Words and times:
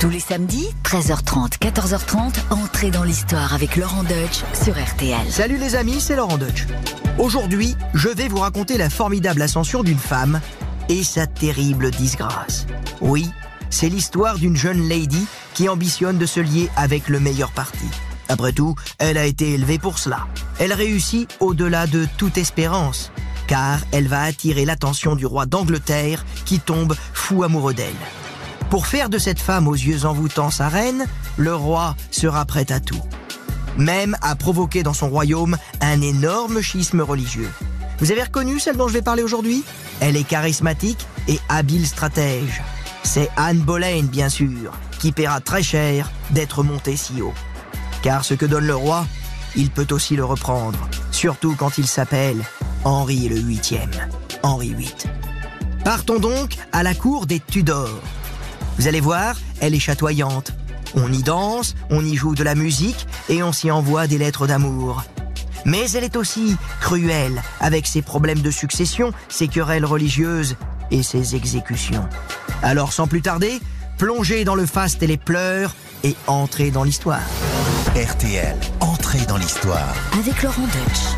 Tous 0.00 0.08
les 0.08 0.18
samedis, 0.18 0.66
13h30, 0.82 1.58
14h30, 1.58 2.32
entrez 2.48 2.90
dans 2.90 3.04
l'histoire 3.04 3.52
avec 3.52 3.76
Laurent 3.76 4.02
Deutsch 4.02 4.42
sur 4.54 4.72
RTL. 4.72 5.30
Salut 5.30 5.58
les 5.58 5.74
amis, 5.74 6.00
c'est 6.00 6.16
Laurent 6.16 6.38
Deutsch. 6.38 6.66
Aujourd'hui, 7.18 7.76
je 7.92 8.08
vais 8.08 8.28
vous 8.28 8.38
raconter 8.38 8.78
la 8.78 8.88
formidable 8.88 9.42
ascension 9.42 9.82
d'une 9.82 9.98
femme 9.98 10.40
et 10.88 11.04
sa 11.04 11.26
terrible 11.26 11.90
disgrâce. 11.90 12.66
Oui, 13.02 13.28
c'est 13.68 13.90
l'histoire 13.90 14.38
d'une 14.38 14.56
jeune 14.56 14.88
lady 14.88 15.26
qui 15.52 15.68
ambitionne 15.68 16.16
de 16.16 16.24
se 16.24 16.40
lier 16.40 16.70
avec 16.76 17.08
le 17.08 17.20
meilleur 17.20 17.50
parti. 17.52 17.84
Après 18.30 18.52
tout, 18.52 18.76
elle 18.96 19.18
a 19.18 19.26
été 19.26 19.52
élevée 19.52 19.78
pour 19.78 19.98
cela. 19.98 20.28
Elle 20.58 20.72
réussit 20.72 21.28
au-delà 21.40 21.86
de 21.86 22.08
toute 22.16 22.38
espérance, 22.38 23.12
car 23.46 23.80
elle 23.92 24.08
va 24.08 24.22
attirer 24.22 24.64
l'attention 24.64 25.14
du 25.14 25.26
roi 25.26 25.44
d'Angleterre 25.44 26.24
qui 26.46 26.58
tombe 26.58 26.96
fou 27.12 27.42
amoureux 27.42 27.74
d'elle. 27.74 27.92
Pour 28.70 28.86
faire 28.86 29.08
de 29.08 29.18
cette 29.18 29.40
femme 29.40 29.66
aux 29.66 29.74
yeux 29.74 30.04
envoûtants 30.04 30.50
sa 30.50 30.68
reine, 30.68 31.04
le 31.36 31.52
roi 31.52 31.96
sera 32.12 32.44
prêt 32.44 32.70
à 32.70 32.78
tout. 32.78 33.02
Même 33.76 34.16
à 34.22 34.36
provoquer 34.36 34.84
dans 34.84 34.94
son 34.94 35.08
royaume 35.08 35.56
un 35.80 36.00
énorme 36.00 36.62
schisme 36.62 37.00
religieux. 37.00 37.50
Vous 37.98 38.12
avez 38.12 38.22
reconnu 38.22 38.60
celle 38.60 38.76
dont 38.76 38.86
je 38.86 38.92
vais 38.92 39.02
parler 39.02 39.24
aujourd'hui? 39.24 39.64
Elle 39.98 40.16
est 40.16 40.22
charismatique 40.22 41.04
et 41.26 41.40
habile 41.48 41.84
stratège. 41.84 42.62
C'est 43.02 43.28
Anne 43.36 43.58
Boleyn, 43.58 44.04
bien 44.04 44.28
sûr, 44.28 44.72
qui 45.00 45.10
paiera 45.10 45.40
très 45.40 45.64
cher 45.64 46.08
d'être 46.30 46.62
montée 46.62 46.96
si 46.96 47.20
haut. 47.20 47.34
Car 48.02 48.24
ce 48.24 48.34
que 48.34 48.46
donne 48.46 48.66
le 48.66 48.76
roi, 48.76 49.04
il 49.56 49.70
peut 49.70 49.88
aussi 49.90 50.14
le 50.14 50.24
reprendre, 50.24 50.78
surtout 51.10 51.56
quand 51.56 51.76
il 51.76 51.88
s'appelle 51.88 52.40
Henri 52.84 53.28
le 53.28 53.36
Huitième, 53.40 53.90
Henri 54.44 54.74
VIII. 54.74 54.94
Partons 55.84 56.20
donc 56.20 56.56
à 56.70 56.84
la 56.84 56.94
cour 56.94 57.26
des 57.26 57.40
Tudors. 57.40 58.00
Vous 58.80 58.88
allez 58.88 59.00
voir, 59.00 59.36
elle 59.60 59.74
est 59.74 59.78
chatoyante. 59.78 60.52
On 60.94 61.12
y 61.12 61.22
danse, 61.22 61.74
on 61.90 62.02
y 62.02 62.16
joue 62.16 62.34
de 62.34 62.42
la 62.42 62.54
musique 62.54 63.06
et 63.28 63.42
on 63.42 63.52
s'y 63.52 63.70
envoie 63.70 64.06
des 64.06 64.16
lettres 64.16 64.46
d'amour. 64.46 65.04
Mais 65.66 65.90
elle 65.90 66.04
est 66.04 66.16
aussi 66.16 66.56
cruelle, 66.80 67.42
avec 67.60 67.86
ses 67.86 68.00
problèmes 68.00 68.40
de 68.40 68.50
succession, 68.50 69.12
ses 69.28 69.48
querelles 69.48 69.84
religieuses 69.84 70.56
et 70.90 71.02
ses 71.02 71.36
exécutions. 71.36 72.08
Alors 72.62 72.94
sans 72.94 73.06
plus 73.06 73.20
tarder, 73.20 73.60
plongez 73.98 74.44
dans 74.44 74.54
le 74.54 74.64
faste 74.64 75.02
et 75.02 75.06
les 75.06 75.18
pleurs 75.18 75.76
et 76.02 76.16
entrez 76.26 76.70
dans 76.70 76.82
l'histoire. 76.82 77.20
RTL, 77.94 78.56
entrez 78.80 79.26
dans 79.26 79.36
l'histoire. 79.36 79.94
Avec 80.18 80.42
Laurent 80.42 80.62
Deutsch. 80.62 81.10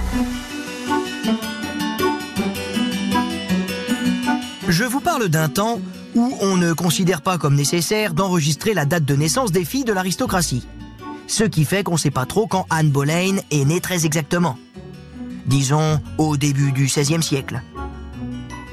Je 4.67 4.83
vous 4.83 5.01
parle 5.01 5.29
d'un 5.29 5.49
temps 5.49 5.81
où 6.15 6.35
on 6.41 6.57
ne 6.57 6.73
considère 6.73 7.23
pas 7.23 7.39
comme 7.39 7.55
nécessaire 7.55 8.15
d'enregistrer 8.15 8.75
la 8.75 8.85
date 8.85 9.05
de 9.05 9.15
naissance 9.15 9.53
des 9.53 9.65
filles 9.65 9.85
de 9.85 9.93
l'aristocratie. 9.93 10.67
Ce 11.27 11.45
qui 11.45 11.65
fait 11.65 11.83
qu'on 11.83 11.93
ne 11.93 11.99
sait 11.99 12.11
pas 12.11 12.27
trop 12.27 12.47
quand 12.47 12.67
Anne 12.71 12.91
Boleyn 12.91 13.37
est 13.51 13.65
née 13.65 13.81
très 13.81 14.05
exactement. 14.05 14.59
Disons 15.47 16.01
au 16.19 16.37
début 16.37 16.73
du 16.73 16.85
XVIe 16.85 17.23
siècle. 17.23 17.63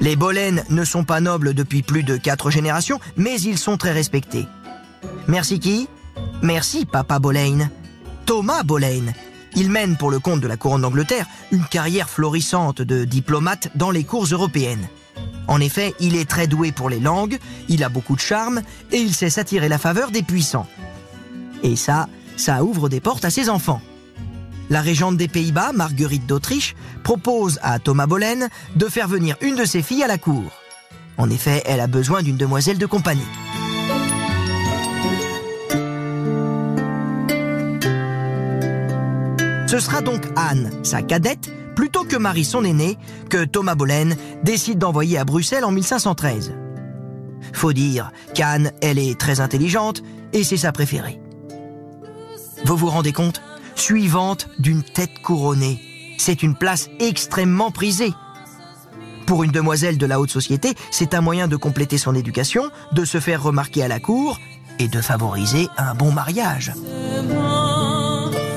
Les 0.00 0.16
Boleyn 0.16 0.62
ne 0.70 0.84
sont 0.84 1.04
pas 1.04 1.20
nobles 1.20 1.54
depuis 1.54 1.82
plus 1.82 2.02
de 2.02 2.16
quatre 2.16 2.50
générations, 2.50 3.00
mais 3.16 3.40
ils 3.40 3.58
sont 3.58 3.76
très 3.76 3.92
respectés. 3.92 4.46
Merci 5.26 5.60
qui? 5.60 5.88
Merci 6.42 6.86
Papa 6.86 7.18
Boleyn. 7.18 7.70
Thomas 8.26 8.62
Boleyn. 8.62 9.12
Il 9.56 9.70
mène 9.70 9.96
pour 9.96 10.10
le 10.10 10.18
compte 10.18 10.40
de 10.40 10.48
la 10.48 10.56
couronne 10.56 10.82
d'Angleterre 10.82 11.26
une 11.50 11.64
carrière 11.64 12.08
florissante 12.08 12.82
de 12.82 13.04
diplomate 13.04 13.68
dans 13.74 13.90
les 13.90 14.04
cours 14.04 14.24
européennes. 14.24 14.88
En 15.50 15.60
effet, 15.60 15.94
il 15.98 16.14
est 16.14 16.30
très 16.30 16.46
doué 16.46 16.70
pour 16.70 16.88
les 16.88 17.00
langues, 17.00 17.36
il 17.68 17.82
a 17.82 17.88
beaucoup 17.88 18.14
de 18.14 18.20
charme 18.20 18.62
et 18.92 18.98
il 18.98 19.12
sait 19.12 19.30
s'attirer 19.30 19.68
la 19.68 19.78
faveur 19.78 20.12
des 20.12 20.22
puissants. 20.22 20.68
Et 21.64 21.74
ça, 21.74 22.08
ça 22.36 22.62
ouvre 22.62 22.88
des 22.88 23.00
portes 23.00 23.24
à 23.24 23.30
ses 23.30 23.50
enfants. 23.50 23.82
La 24.70 24.80
régente 24.80 25.16
des 25.16 25.26
Pays-Bas, 25.26 25.72
Marguerite 25.72 26.24
d'Autriche, 26.24 26.76
propose 27.02 27.58
à 27.62 27.80
Thomas 27.80 28.06
Boleyn 28.06 28.48
de 28.76 28.86
faire 28.86 29.08
venir 29.08 29.36
une 29.40 29.56
de 29.56 29.64
ses 29.64 29.82
filles 29.82 30.04
à 30.04 30.06
la 30.06 30.18
cour. 30.18 30.52
En 31.18 31.28
effet, 31.28 31.64
elle 31.66 31.80
a 31.80 31.88
besoin 31.88 32.22
d'une 32.22 32.36
demoiselle 32.36 32.78
de 32.78 32.86
compagnie. 32.86 33.20
Ce 39.66 39.80
sera 39.80 40.00
donc 40.00 40.28
Anne, 40.36 40.70
sa 40.84 41.02
cadette, 41.02 41.50
plutôt 41.74 42.04
que 42.04 42.16
Marie 42.16 42.44
son 42.44 42.64
aînée, 42.64 42.98
que 43.28 43.44
Thomas 43.44 43.74
Boleyn 43.74 44.10
décide 44.42 44.78
d'envoyer 44.78 45.18
à 45.18 45.24
Bruxelles 45.24 45.64
en 45.64 45.72
1513. 45.72 46.54
Faut 47.52 47.72
dire 47.72 48.12
qu'Anne, 48.34 48.72
elle 48.82 48.98
est 48.98 49.18
très 49.18 49.40
intelligente 49.40 50.02
et 50.32 50.44
c'est 50.44 50.56
sa 50.56 50.72
préférée. 50.72 51.20
Vous 52.64 52.76
vous 52.76 52.88
rendez 52.88 53.12
compte? 53.12 53.42
Suivante 53.74 54.48
d'une 54.58 54.82
tête 54.82 55.22
couronnée. 55.22 55.80
C'est 56.18 56.42
une 56.42 56.54
place 56.54 56.90
extrêmement 56.98 57.70
prisée. 57.70 58.12
Pour 59.26 59.44
une 59.44 59.52
demoiselle 59.52 59.96
de 59.96 60.06
la 60.06 60.20
haute 60.20 60.30
société, 60.30 60.74
c'est 60.90 61.14
un 61.14 61.20
moyen 61.20 61.48
de 61.48 61.56
compléter 61.56 61.98
son 61.98 62.14
éducation, 62.14 62.64
de 62.92 63.04
se 63.04 63.20
faire 63.20 63.42
remarquer 63.42 63.82
à 63.82 63.88
la 63.88 64.00
cour 64.00 64.38
et 64.78 64.88
de 64.88 65.00
favoriser 65.00 65.68
un 65.78 65.94
bon 65.94 66.10
mariage. 66.10 66.72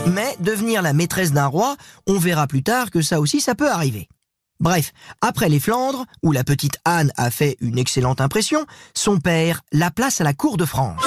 Mais 0.08 0.36
devenir 0.40 0.82
la 0.82 0.94
maîtresse 0.94 1.32
d'un 1.32 1.48
roi, 1.48 1.76
on 2.08 2.18
verra 2.18 2.48
plus 2.48 2.64
tard 2.64 2.92
que 2.92 3.02
ça 3.02 3.20
aussi 3.20 3.40
ça 3.40 3.56
peut 3.56 3.70
arriver. 3.70 4.08
Bref, 4.60 4.94
après 5.22 5.50
les 5.50 5.60
Flandres, 5.60 6.06
où 6.22 6.32
la 6.32 6.44
petite 6.44 6.78
Anne 6.86 7.12
a 7.18 7.32
fait 7.32 7.58
une 7.60 7.78
excellente 7.78 8.22
impression, 8.22 8.66
son 8.94 9.20
père 9.20 9.62
la 9.72 9.92
place 9.92 10.22
à 10.22 10.24
la 10.24 10.34
cour 10.34 10.58
de 10.58 10.66
France. 10.66 11.04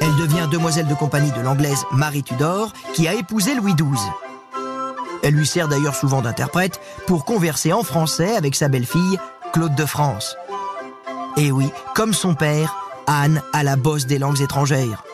Elle 0.00 0.16
devient 0.16 0.48
demoiselle 0.50 0.86
de 0.86 0.94
compagnie 0.94 1.32
de 1.32 1.40
l'anglaise 1.40 1.84
Marie 1.92 2.22
Tudor, 2.22 2.72
qui 2.94 3.08
a 3.08 3.14
épousé 3.14 3.54
Louis 3.54 3.74
XII. 3.74 3.86
Elle 5.22 5.34
lui 5.34 5.46
sert 5.46 5.68
d'ailleurs 5.68 5.96
souvent 5.96 6.22
d'interprète 6.22 6.80
pour 7.06 7.24
converser 7.24 7.72
en 7.72 7.82
français 7.82 8.36
avec 8.36 8.54
sa 8.54 8.68
belle-fille, 8.68 9.18
Claude 9.52 9.74
de 9.74 9.86
France. 9.86 10.36
Et 11.36 11.50
oui, 11.50 11.70
comme 11.94 12.14
son 12.14 12.34
père, 12.34 12.76
Anne 13.06 13.42
a 13.52 13.62
la 13.62 13.76
bosse 13.76 14.06
des 14.06 14.18
langues 14.18 14.40
étrangères. 14.40 15.05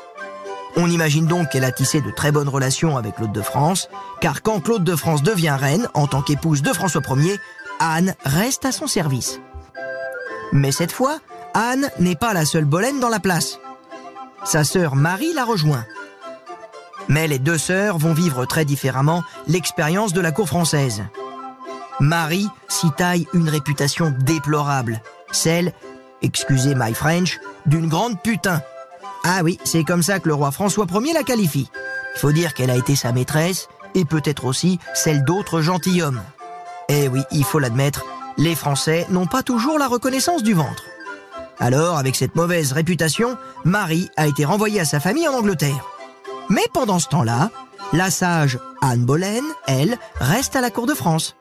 On 0.76 0.90
imagine 0.90 1.26
donc 1.26 1.50
qu'elle 1.50 1.64
a 1.64 1.72
tissé 1.72 2.00
de 2.00 2.10
très 2.10 2.32
bonnes 2.32 2.48
relations 2.48 2.96
avec 2.96 3.16
Claude 3.16 3.32
de 3.32 3.42
France, 3.42 3.88
car 4.20 4.42
quand 4.42 4.60
Claude 4.60 4.84
de 4.84 4.96
France 4.96 5.22
devient 5.22 5.56
reine, 5.58 5.88
en 5.94 6.06
tant 6.06 6.22
qu'épouse 6.22 6.62
de 6.62 6.72
François 6.72 7.02
Ier, 7.16 7.38
Anne 7.78 8.14
reste 8.24 8.64
à 8.64 8.72
son 8.72 8.86
service. 8.86 9.40
Mais 10.52 10.72
cette 10.72 10.92
fois, 10.92 11.18
Anne 11.54 11.90
n'est 11.98 12.16
pas 12.16 12.32
la 12.32 12.44
seule 12.44 12.64
Boleyn 12.64 12.98
dans 13.00 13.08
la 13.08 13.20
place. 13.20 13.58
Sa 14.44 14.64
sœur 14.64 14.96
Marie 14.96 15.32
la 15.34 15.44
rejoint. 15.44 15.84
Mais 17.08 17.28
les 17.28 17.38
deux 17.38 17.58
sœurs 17.58 17.98
vont 17.98 18.14
vivre 18.14 18.46
très 18.46 18.64
différemment 18.64 19.22
l'expérience 19.46 20.12
de 20.12 20.20
la 20.20 20.32
cour 20.32 20.48
française. 20.48 21.02
Marie 22.00 22.48
s'y 22.68 22.90
taille 22.92 23.26
une 23.34 23.48
réputation 23.48 24.14
déplorable, 24.20 25.02
celle, 25.30 25.72
excusez 26.22 26.74
my 26.74 26.94
French, 26.94 27.38
d'une 27.66 27.88
grande 27.88 28.20
putain. 28.20 28.62
Ah 29.24 29.40
oui, 29.44 29.58
c'est 29.64 29.84
comme 29.84 30.02
ça 30.02 30.18
que 30.18 30.28
le 30.28 30.34
roi 30.34 30.50
François 30.50 30.86
Ier 30.90 31.12
la 31.12 31.22
qualifie. 31.22 31.70
Il 32.16 32.18
faut 32.18 32.32
dire 32.32 32.54
qu'elle 32.54 32.70
a 32.70 32.76
été 32.76 32.96
sa 32.96 33.12
maîtresse 33.12 33.68
et 33.94 34.04
peut-être 34.04 34.44
aussi 34.44 34.78
celle 34.94 35.24
d'autres 35.24 35.60
gentilshommes. 35.60 36.22
Eh 36.88 37.08
oui, 37.08 37.22
il 37.30 37.44
faut 37.44 37.58
l'admettre, 37.58 38.04
les 38.36 38.54
Français 38.54 39.06
n'ont 39.10 39.26
pas 39.26 39.42
toujours 39.42 39.78
la 39.78 39.88
reconnaissance 39.88 40.42
du 40.42 40.54
ventre. 40.54 40.84
Alors, 41.58 41.98
avec 41.98 42.16
cette 42.16 42.34
mauvaise 42.34 42.72
réputation, 42.72 43.36
Marie 43.64 44.10
a 44.16 44.26
été 44.26 44.44
renvoyée 44.44 44.80
à 44.80 44.84
sa 44.84 45.00
famille 45.00 45.28
en 45.28 45.34
Angleterre. 45.34 45.86
Mais 46.48 46.64
pendant 46.72 46.98
ce 46.98 47.08
temps-là, 47.08 47.50
la 47.92 48.10
sage 48.10 48.58
Anne 48.80 49.04
Boleyn, 49.04 49.44
elle, 49.68 49.96
reste 50.18 50.56
à 50.56 50.60
la 50.60 50.70
cour 50.70 50.86
de 50.86 50.94
France. 50.94 51.36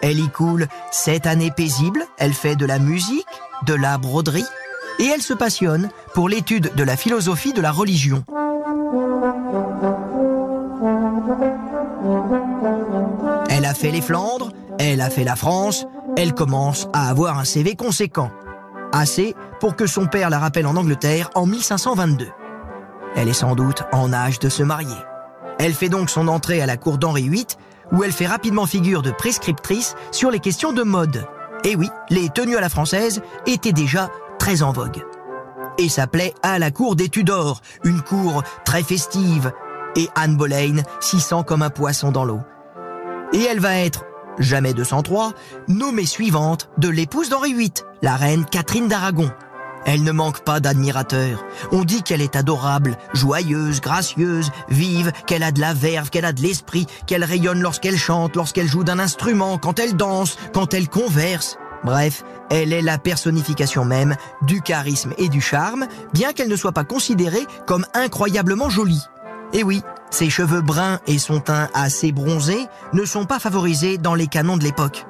Elle 0.00 0.18
y 0.18 0.28
coule 0.28 0.68
sept 0.90 1.26
années 1.26 1.50
paisibles, 1.50 2.06
elle 2.18 2.32
fait 2.32 2.56
de 2.56 2.66
la 2.66 2.78
musique, 2.78 3.26
de 3.66 3.74
la 3.74 3.98
broderie, 3.98 4.46
et 4.98 5.06
elle 5.06 5.22
se 5.22 5.34
passionne 5.34 5.90
pour 6.14 6.28
l'étude 6.28 6.72
de 6.74 6.82
la 6.82 6.96
philosophie 6.96 7.52
de 7.52 7.60
la 7.60 7.70
religion. 7.70 8.24
Elle 13.50 13.64
a 13.64 13.74
fait 13.74 13.90
les 13.90 14.00
Flandres, 14.00 14.52
elle 14.78 15.00
a 15.00 15.10
fait 15.10 15.24
la 15.24 15.36
France, 15.36 15.86
elle 16.16 16.34
commence 16.34 16.88
à 16.92 17.08
avoir 17.08 17.38
un 17.38 17.44
CV 17.44 17.74
conséquent. 17.74 18.30
Assez 18.92 19.34
pour 19.60 19.76
que 19.76 19.86
son 19.86 20.06
père 20.06 20.30
la 20.30 20.38
rappelle 20.38 20.66
en 20.66 20.76
Angleterre 20.76 21.30
en 21.34 21.46
1522. 21.46 22.28
Elle 23.16 23.28
est 23.28 23.34
sans 23.34 23.54
doute 23.54 23.82
en 23.92 24.12
âge 24.12 24.38
de 24.38 24.48
se 24.48 24.62
marier. 24.62 24.96
Elle 25.58 25.74
fait 25.74 25.88
donc 25.88 26.10
son 26.10 26.28
entrée 26.28 26.60
à 26.60 26.66
la 26.66 26.76
cour 26.76 26.98
d'Henri 26.98 27.28
VIII, 27.28 27.46
où 27.92 28.04
elle 28.04 28.12
fait 28.12 28.26
rapidement 28.26 28.66
figure 28.66 29.02
de 29.02 29.10
prescriptrice 29.10 29.94
sur 30.10 30.30
les 30.30 30.40
questions 30.40 30.72
de 30.72 30.82
mode. 30.82 31.26
Et 31.64 31.76
oui, 31.76 31.88
les 32.10 32.28
tenues 32.28 32.56
à 32.56 32.60
la 32.60 32.68
française 32.68 33.22
étaient 33.46 33.72
déjà 33.72 34.10
très 34.46 34.62
en 34.62 34.70
vogue. 34.70 35.04
Et 35.76 35.88
s'appelait 35.88 36.32
à 36.44 36.60
la 36.60 36.70
cour 36.70 36.94
des 36.94 37.08
Tudors, 37.08 37.62
une 37.82 38.00
cour 38.00 38.44
très 38.64 38.84
festive. 38.84 39.52
Et 39.96 40.08
Anne 40.14 40.36
Boleyn 40.36 40.84
s'y 41.00 41.18
sent 41.18 41.42
comme 41.44 41.62
un 41.62 41.70
poisson 41.70 42.12
dans 42.12 42.24
l'eau. 42.24 42.38
Et 43.32 43.42
elle 43.42 43.58
va 43.58 43.74
être, 43.74 44.04
jamais 44.38 44.72
203, 44.72 45.32
nommée 45.66 46.06
suivante 46.06 46.70
de 46.78 46.88
l'épouse 46.88 47.28
d'Henri 47.28 47.54
VIII, 47.54 47.72
la 48.02 48.14
reine 48.14 48.44
Catherine 48.44 48.86
d'Aragon. 48.86 49.32
Elle 49.84 50.04
ne 50.04 50.12
manque 50.12 50.44
pas 50.44 50.60
d'admirateurs. 50.60 51.44
On 51.72 51.82
dit 51.82 52.04
qu'elle 52.04 52.22
est 52.22 52.36
adorable, 52.36 52.98
joyeuse, 53.14 53.80
gracieuse, 53.80 54.52
vive, 54.68 55.10
qu'elle 55.26 55.42
a 55.42 55.50
de 55.50 55.60
la 55.60 55.74
verve, 55.74 56.10
qu'elle 56.10 56.24
a 56.24 56.32
de 56.32 56.42
l'esprit, 56.42 56.86
qu'elle 57.08 57.24
rayonne 57.24 57.62
lorsqu'elle 57.62 57.98
chante, 57.98 58.36
lorsqu'elle 58.36 58.68
joue 58.68 58.84
d'un 58.84 59.00
instrument, 59.00 59.58
quand 59.58 59.80
elle 59.80 59.96
danse, 59.96 60.36
quand 60.54 60.72
elle 60.72 60.88
converse. 60.88 61.58
Bref, 61.86 62.24
elle 62.50 62.72
est 62.72 62.82
la 62.82 62.98
personnification 62.98 63.84
même 63.84 64.16
du 64.42 64.60
charisme 64.60 65.14
et 65.18 65.28
du 65.28 65.40
charme, 65.40 65.86
bien 66.12 66.32
qu'elle 66.32 66.48
ne 66.48 66.56
soit 66.56 66.72
pas 66.72 66.82
considérée 66.82 67.46
comme 67.64 67.86
incroyablement 67.94 68.68
jolie. 68.68 69.04
Et 69.52 69.62
oui, 69.62 69.82
ses 70.10 70.28
cheveux 70.28 70.62
bruns 70.62 70.98
et 71.06 71.18
son 71.18 71.38
teint 71.38 71.68
assez 71.74 72.10
bronzé 72.10 72.58
ne 72.92 73.04
sont 73.04 73.24
pas 73.24 73.38
favorisés 73.38 73.98
dans 73.98 74.16
les 74.16 74.26
canons 74.26 74.56
de 74.56 74.64
l'époque. 74.64 75.06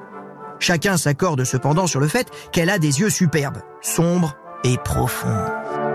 Chacun 0.59 0.97
s'accorde 0.97 1.43
cependant 1.45 1.87
sur 1.87 1.99
le 1.99 2.07
fait 2.07 2.29
qu'elle 2.51 2.69
a 2.69 2.77
des 2.77 2.99
yeux 2.99 3.09
superbes, 3.09 3.63
sombres 3.81 4.35
et 4.63 4.77
profonds. 4.77 5.86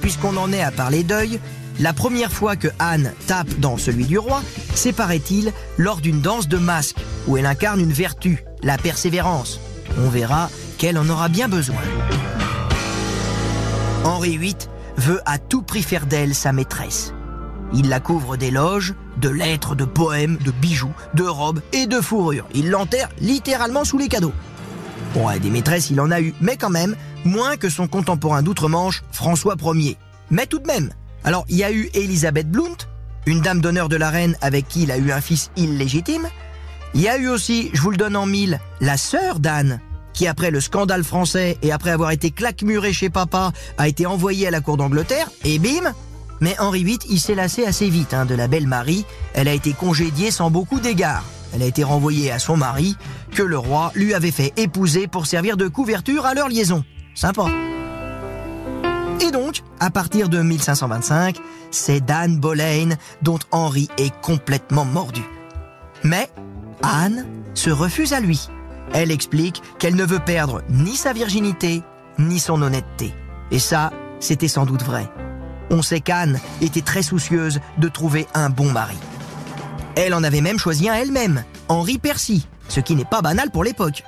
Puisqu'on 0.00 0.36
en 0.36 0.52
est 0.52 0.62
à 0.62 0.70
parler 0.70 1.02
deuil, 1.02 1.40
la 1.80 1.92
première 1.92 2.32
fois 2.32 2.56
que 2.56 2.68
Anne 2.78 3.12
tape 3.26 3.58
dans 3.58 3.76
celui 3.76 4.04
du 4.04 4.18
roi, 4.18 4.42
c'est 4.74 4.92
paraît-il 4.92 5.52
lors 5.78 6.00
d'une 6.00 6.20
danse 6.20 6.48
de 6.48 6.58
masque 6.58 6.98
où 7.26 7.36
elle 7.36 7.46
incarne 7.46 7.80
une 7.80 7.92
vertu, 7.92 8.44
la 8.62 8.78
persévérance. 8.78 9.60
On 9.98 10.08
verra 10.08 10.50
qu'elle 10.78 10.98
en 10.98 11.08
aura 11.08 11.28
bien 11.28 11.48
besoin. 11.48 11.82
Henri 14.04 14.36
VIII 14.38 14.56
veut 14.96 15.20
à 15.24 15.38
tout 15.38 15.62
prix 15.62 15.82
faire 15.82 16.06
d'elle 16.06 16.34
sa 16.34 16.52
maîtresse. 16.52 17.14
Il 17.74 17.88
la 17.88 18.00
couvre 18.00 18.36
d'éloges, 18.36 18.94
de 19.16 19.28
lettres, 19.28 19.74
de 19.74 19.84
poèmes, 19.84 20.36
de 20.44 20.50
bijoux, 20.50 20.92
de 21.14 21.24
robes 21.24 21.60
et 21.72 21.86
de 21.86 22.00
fourrures. 22.00 22.46
Il 22.54 22.70
l'enterre 22.70 23.08
littéralement 23.20 23.84
sous 23.84 23.98
les 23.98 24.08
cadeaux. 24.08 24.32
Bon, 25.14 25.28
des 25.38 25.50
maîtresses, 25.50 25.90
il 25.90 26.00
en 26.00 26.10
a 26.10 26.22
eu, 26.22 26.32
mais 26.40 26.56
quand 26.56 26.70
même, 26.70 26.96
moins 27.24 27.56
que 27.58 27.68
son 27.68 27.86
contemporain 27.86 28.42
d'outre-Manche, 28.42 29.02
François 29.12 29.56
Ier. 29.74 29.98
Mais 30.30 30.46
tout 30.46 30.58
de 30.58 30.66
même. 30.66 30.90
Alors, 31.22 31.44
il 31.50 31.56
y 31.56 31.64
a 31.64 31.70
eu 31.70 31.90
Elisabeth 31.92 32.50
Blount, 32.50 32.78
une 33.26 33.42
dame 33.42 33.60
d'honneur 33.60 33.90
de 33.90 33.96
la 33.96 34.08
reine 34.08 34.36
avec 34.40 34.68
qui 34.68 34.84
il 34.84 34.90
a 34.90 34.96
eu 34.96 35.12
un 35.12 35.20
fils 35.20 35.50
illégitime. 35.56 36.26
Il 36.94 37.02
y 37.02 37.08
a 37.08 37.18
eu 37.18 37.28
aussi, 37.28 37.70
je 37.74 37.82
vous 37.82 37.90
le 37.90 37.98
donne 37.98 38.16
en 38.16 38.24
mille, 38.24 38.58
la 38.80 38.96
sœur 38.96 39.38
d'Anne, 39.38 39.80
qui 40.14 40.26
après 40.26 40.50
le 40.50 40.60
scandale 40.60 41.04
français 41.04 41.58
et 41.62 41.72
après 41.72 41.90
avoir 41.90 42.10
été 42.10 42.30
claquemuré 42.30 42.94
chez 42.94 43.10
papa, 43.10 43.52
a 43.76 43.88
été 43.88 44.06
envoyée 44.06 44.48
à 44.48 44.50
la 44.50 44.62
cour 44.62 44.78
d'Angleterre, 44.78 45.30
et 45.44 45.58
bim 45.58 45.92
Mais 46.40 46.58
Henri 46.58 46.84
VIII, 46.84 46.98
il 47.10 47.20
s'est 47.20 47.34
lassé 47.34 47.66
assez 47.66 47.90
vite 47.90 48.14
hein, 48.14 48.24
de 48.24 48.34
la 48.34 48.48
belle 48.48 48.66
Marie, 48.66 49.04
elle 49.34 49.48
a 49.48 49.52
été 49.52 49.74
congédiée 49.74 50.30
sans 50.30 50.50
beaucoup 50.50 50.80
d'égards. 50.80 51.24
Elle 51.52 51.62
a 51.62 51.66
été 51.66 51.84
renvoyée 51.84 52.30
à 52.30 52.38
son 52.38 52.56
mari, 52.56 52.96
que 53.32 53.42
le 53.42 53.58
roi 53.58 53.92
lui 53.94 54.14
avait 54.14 54.30
fait 54.30 54.52
épouser 54.56 55.06
pour 55.06 55.26
servir 55.26 55.56
de 55.56 55.68
couverture 55.68 56.26
à 56.26 56.34
leur 56.34 56.48
liaison. 56.48 56.84
Sympa. 57.14 57.46
Et 59.20 59.30
donc, 59.30 59.62
à 59.78 59.90
partir 59.90 60.28
de 60.28 60.40
1525, 60.40 61.36
c'est 61.70 62.00
d'Anne 62.00 62.38
Boleyn 62.38 62.96
dont 63.22 63.38
Henri 63.50 63.88
est 63.98 64.14
complètement 64.20 64.84
mordu. 64.84 65.22
Mais 66.02 66.28
Anne 66.82 67.26
se 67.54 67.70
refuse 67.70 68.12
à 68.12 68.20
lui. 68.20 68.48
Elle 68.92 69.10
explique 69.10 69.62
qu'elle 69.78 69.94
ne 69.94 70.04
veut 70.04 70.18
perdre 70.18 70.62
ni 70.68 70.96
sa 70.96 71.12
virginité, 71.12 71.82
ni 72.18 72.38
son 72.38 72.60
honnêteté. 72.62 73.14
Et 73.50 73.58
ça, 73.58 73.92
c'était 74.18 74.48
sans 74.48 74.66
doute 74.66 74.82
vrai. 74.82 75.08
On 75.70 75.82
sait 75.82 76.00
qu'Anne 76.00 76.40
était 76.60 76.82
très 76.82 77.02
soucieuse 77.02 77.60
de 77.78 77.88
trouver 77.88 78.26
un 78.34 78.50
bon 78.50 78.70
mari. 78.70 78.98
Elle 79.94 80.14
en 80.14 80.24
avait 80.24 80.40
même 80.40 80.58
choisi 80.58 80.88
un 80.88 80.94
elle-même, 80.94 81.44
Henri 81.68 81.98
Percy, 81.98 82.46
ce 82.68 82.80
qui 82.80 82.94
n'est 82.94 83.04
pas 83.04 83.20
banal 83.20 83.50
pour 83.50 83.62
l'époque. 83.62 84.04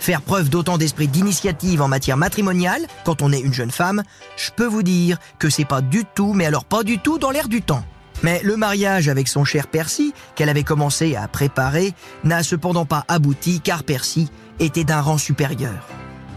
Faire 0.00 0.22
preuve 0.22 0.48
d'autant 0.48 0.78
d'esprit 0.78 1.06
d'initiative 1.06 1.82
en 1.82 1.88
matière 1.88 2.16
matrimoniale, 2.16 2.86
quand 3.04 3.22
on 3.22 3.32
est 3.32 3.40
une 3.40 3.52
jeune 3.52 3.70
femme, 3.70 4.02
je 4.36 4.50
peux 4.50 4.66
vous 4.66 4.82
dire 4.82 5.18
que 5.38 5.48
c'est 5.48 5.64
pas 5.64 5.82
du 5.82 6.04
tout, 6.04 6.32
mais 6.32 6.46
alors 6.46 6.64
pas 6.64 6.82
du 6.82 6.98
tout 6.98 7.18
dans 7.18 7.30
l'air 7.30 7.48
du 7.48 7.62
temps. 7.62 7.84
Mais 8.22 8.40
le 8.42 8.56
mariage 8.56 9.08
avec 9.08 9.28
son 9.28 9.44
cher 9.44 9.68
Percy, 9.68 10.12
qu'elle 10.34 10.48
avait 10.48 10.64
commencé 10.64 11.14
à 11.16 11.28
préparer, 11.28 11.94
n'a 12.24 12.42
cependant 12.42 12.84
pas 12.84 13.04
abouti 13.08 13.60
car 13.60 13.84
Percy 13.84 14.30
était 14.58 14.84
d'un 14.84 15.00
rang 15.00 15.18
supérieur. 15.18 15.86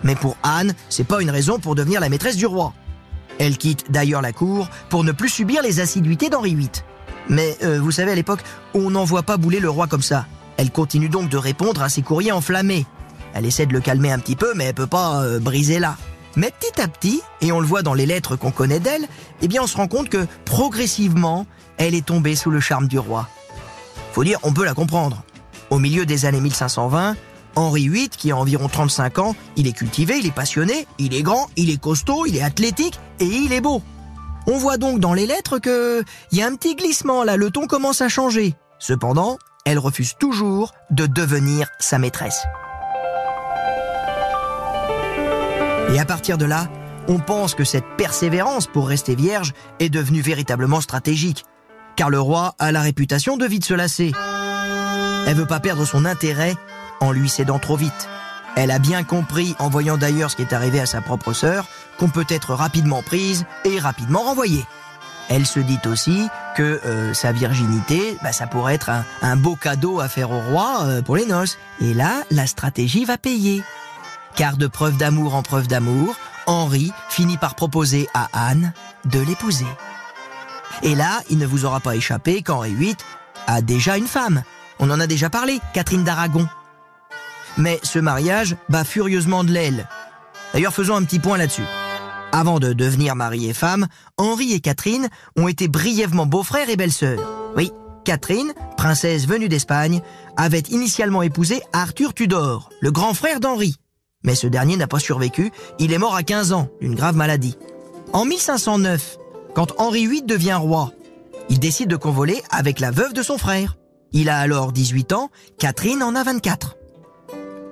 Mais 0.03 0.15
pour 0.15 0.37
Anne, 0.43 0.75
c'est 0.89 1.03
pas 1.03 1.21
une 1.21 1.31
raison 1.31 1.57
pour 1.57 1.75
devenir 1.75 1.99
la 1.99 2.09
maîtresse 2.09 2.37
du 2.37 2.45
roi. 2.45 2.73
Elle 3.39 3.57
quitte 3.57 3.91
d'ailleurs 3.91 4.21
la 4.21 4.33
cour 4.33 4.69
pour 4.89 5.03
ne 5.03 5.11
plus 5.11 5.29
subir 5.29 5.63
les 5.63 5.79
assiduités 5.79 6.29
d'Henri 6.29 6.53
VIII. 6.55 6.69
Mais 7.29 7.57
euh, 7.63 7.79
vous 7.79 7.91
savez, 7.91 8.11
à 8.11 8.15
l'époque, 8.15 8.41
on 8.73 8.89
n'en 8.91 9.03
voit 9.03 9.23
pas 9.23 9.37
bouler 9.37 9.59
le 9.59 9.69
roi 9.69 9.87
comme 9.87 10.01
ça. 10.01 10.25
Elle 10.57 10.71
continue 10.71 11.09
donc 11.09 11.29
de 11.29 11.37
répondre 11.37 11.81
à 11.81 11.89
ses 11.89 12.01
courriers 12.01 12.31
enflammés. 12.31 12.85
Elle 13.33 13.45
essaie 13.45 13.65
de 13.65 13.73
le 13.73 13.79
calmer 13.79 14.11
un 14.11 14.19
petit 14.19 14.35
peu, 14.35 14.53
mais 14.55 14.65
elle 14.65 14.73
peut 14.73 14.87
pas 14.87 15.23
euh, 15.23 15.39
briser 15.39 15.79
là. 15.79 15.97
Mais 16.35 16.51
petit 16.51 16.81
à 16.81 16.87
petit, 16.87 17.21
et 17.41 17.51
on 17.51 17.59
le 17.59 17.67
voit 17.67 17.83
dans 17.83 17.93
les 17.93 18.05
lettres 18.05 18.35
qu'on 18.35 18.51
connaît 18.51 18.79
d'elle, 18.79 19.07
eh 19.41 19.47
bien 19.47 19.61
on 19.63 19.67
se 19.67 19.77
rend 19.77 19.87
compte 19.87 20.09
que 20.09 20.25
progressivement, 20.45 21.45
elle 21.77 21.93
est 21.93 22.05
tombée 22.05 22.35
sous 22.35 22.49
le 22.49 22.59
charme 22.59 22.87
du 22.87 22.97
roi. 22.97 23.27
Faut 24.13 24.23
dire, 24.23 24.39
on 24.43 24.51
peut 24.51 24.65
la 24.65 24.73
comprendre. 24.73 25.23
Au 25.69 25.79
milieu 25.79 26.05
des 26.05 26.25
années 26.25 26.41
1520, 26.41 27.15
Henri 27.55 27.87
VIII, 27.87 28.09
qui 28.09 28.31
a 28.31 28.37
environ 28.37 28.67
35 28.67 29.19
ans, 29.19 29.35
il 29.55 29.67
est 29.67 29.73
cultivé, 29.73 30.17
il 30.17 30.25
est 30.25 30.31
passionné, 30.31 30.87
il 30.97 31.13
est 31.13 31.21
grand, 31.21 31.49
il 31.55 31.69
est 31.69 31.79
costaud, 31.79 32.25
il 32.25 32.35
est 32.35 32.43
athlétique 32.43 32.99
et 33.19 33.25
il 33.25 33.53
est 33.53 33.61
beau. 33.61 33.81
On 34.47 34.57
voit 34.57 34.77
donc 34.77 34.99
dans 34.99 35.13
les 35.13 35.25
lettres 35.25 35.59
que 35.59 36.03
y 36.31 36.41
a 36.41 36.47
un 36.47 36.55
petit 36.55 36.75
glissement 36.75 37.23
là, 37.23 37.37
le 37.37 37.49
ton 37.49 37.67
commence 37.67 38.01
à 38.01 38.09
changer. 38.09 38.55
Cependant, 38.79 39.37
elle 39.65 39.79
refuse 39.79 40.15
toujours 40.19 40.73
de 40.91 41.05
devenir 41.05 41.69
sa 41.79 41.97
maîtresse. 41.99 42.43
Et 45.93 45.99
à 45.99 46.05
partir 46.05 46.37
de 46.37 46.45
là, 46.45 46.69
on 47.07 47.19
pense 47.19 47.55
que 47.55 47.63
cette 47.63 47.85
persévérance 47.97 48.67
pour 48.67 48.87
rester 48.87 49.15
vierge 49.15 49.53
est 49.79 49.89
devenue 49.89 50.21
véritablement 50.21 50.81
stratégique 50.81 51.45
car 51.95 52.09
le 52.09 52.19
roi 52.19 52.55
a 52.59 52.71
la 52.71 52.81
réputation 52.81 53.37
de 53.37 53.45
vite 53.45 53.65
se 53.65 53.73
lasser. 53.73 54.11
Elle 55.27 55.35
veut 55.35 55.45
pas 55.45 55.59
perdre 55.59 55.85
son 55.85 56.05
intérêt 56.05 56.55
en 56.99 57.11
lui 57.11 57.29
cédant 57.29 57.59
trop 57.59 57.75
vite. 57.75 58.09
Elle 58.55 58.71
a 58.71 58.79
bien 58.79 59.03
compris, 59.03 59.55
en 59.59 59.69
voyant 59.69 59.97
d'ailleurs 59.97 60.29
ce 60.29 60.35
qui 60.35 60.43
est 60.43 60.53
arrivé 60.53 60.79
à 60.79 60.85
sa 60.85 61.01
propre 61.01 61.33
sœur, 61.33 61.65
qu'on 61.97 62.09
peut 62.09 62.25
être 62.29 62.53
rapidement 62.53 63.01
prise 63.01 63.45
et 63.65 63.79
rapidement 63.79 64.23
renvoyée. 64.23 64.65
Elle 65.29 65.45
se 65.45 65.59
dit 65.59 65.79
aussi 65.85 66.27
que 66.55 66.81
euh, 66.85 67.13
sa 67.13 67.31
virginité, 67.31 68.17
bah, 68.21 68.31
ça 68.33 68.47
pourrait 68.47 68.75
être 68.75 68.91
un, 69.21 69.35
beau 69.35 69.55
cadeau 69.55 69.99
à 69.99 70.07
faire 70.07 70.31
au 70.31 70.39
roi 70.39 70.81
euh, 70.83 71.01
pour 71.01 71.15
les 71.15 71.25
noces. 71.25 71.57
Et 71.81 71.93
là, 71.93 72.23
la 72.29 72.45
stratégie 72.45 73.05
va 73.05 73.17
payer. 73.17 73.63
Car 74.35 74.57
de 74.57 74.67
preuve 74.67 74.97
d'amour 74.97 75.35
en 75.35 75.41
preuve 75.41 75.67
d'amour, 75.67 76.15
Henri 76.45 76.91
finit 77.09 77.37
par 77.37 77.55
proposer 77.55 78.07
à 78.13 78.27
Anne 78.33 78.73
de 79.05 79.19
l'épouser. 79.19 79.67
Et 80.81 80.95
là, 80.95 81.21
il 81.29 81.37
ne 81.37 81.45
vous 81.45 81.65
aura 81.65 81.79
pas 81.79 81.95
échappé 81.95 82.41
qu'Henri 82.41 82.73
VIII 82.73 82.97
a 83.47 83.61
déjà 83.61 83.97
une 83.97 84.07
femme. 84.07 84.43
On 84.79 84.89
en 84.89 84.99
a 84.99 85.07
déjà 85.07 85.29
parlé, 85.29 85.59
Catherine 85.73 86.03
d'Aragon. 86.03 86.47
Mais 87.57 87.79
ce 87.83 87.99
mariage 87.99 88.55
bat 88.69 88.83
furieusement 88.83 89.43
de 89.43 89.51
l'aile. 89.51 89.87
D'ailleurs, 90.53 90.73
faisons 90.73 90.95
un 90.95 91.03
petit 91.03 91.19
point 91.19 91.37
là-dessus. 91.37 91.63
Avant 92.35 92.57
de 92.57 92.73
devenir 92.73 93.15
mari 93.15 93.47
et 93.47 93.53
femme, 93.53 93.85
Henri 94.17 94.53
et 94.53 94.59
Catherine 94.59 95.07
ont 95.37 95.47
été 95.47 95.67
brièvement 95.67 96.25
beaux-frères 96.25 96.67
et 96.71 96.75
belles-sœurs. 96.75 97.21
Oui, 97.55 97.71
Catherine, 98.05 98.53
princesse 98.75 99.27
venue 99.27 99.49
d'Espagne, 99.49 100.01
avait 100.35 100.63
initialement 100.71 101.21
épousé 101.21 101.61
Arthur 101.73 102.15
Tudor, 102.15 102.71
le 102.81 102.91
grand 102.91 103.13
frère 103.13 103.39
d'Henri. 103.39 103.75
Mais 104.23 104.33
ce 104.33 104.47
dernier 104.47 104.77
n'a 104.77 104.87
pas 104.87 104.97
survécu, 104.97 105.51
il 105.77 105.93
est 105.93 105.99
mort 105.99 106.15
à 106.15 106.23
15 106.23 106.53
ans 106.53 106.69
d'une 106.81 106.95
grave 106.95 107.15
maladie. 107.15 107.55
En 108.13 108.25
1509, 108.25 109.19
quand 109.53 109.73
Henri 109.77 110.07
VIII 110.07 110.23
devient 110.23 110.57
roi, 110.59 110.91
il 111.49 111.59
décide 111.59 111.89
de 111.89 111.95
convoler 111.97 112.41
avec 112.49 112.79
la 112.79 112.89
veuve 112.89 113.13
de 113.13 113.21
son 113.21 113.37
frère. 113.37 113.77
Il 114.11 114.27
a 114.27 114.39
alors 114.39 114.71
18 114.71 115.13
ans, 115.13 115.29
Catherine 115.59 116.01
en 116.01 116.15
a 116.15 116.23
24. 116.23 116.77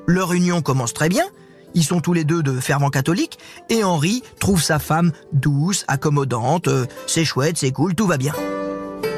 Leur 0.05 0.33
union 0.33 0.61
commence 0.61 0.93
très 0.93 1.09
bien, 1.09 1.25
ils 1.73 1.83
sont 1.83 1.99
tous 1.99 2.13
les 2.13 2.23
deux 2.23 2.43
de 2.43 2.59
fervents 2.59 2.89
catholiques, 2.89 3.37
et 3.69 3.83
Henri 3.83 4.23
trouve 4.39 4.61
sa 4.61 4.79
femme 4.79 5.11
douce, 5.33 5.85
accommodante, 5.87 6.67
euh, 6.67 6.85
c'est 7.07 7.25
chouette, 7.25 7.57
c'est 7.57 7.71
cool, 7.71 7.95
tout 7.95 8.07
va 8.07 8.17
bien. 8.17 8.33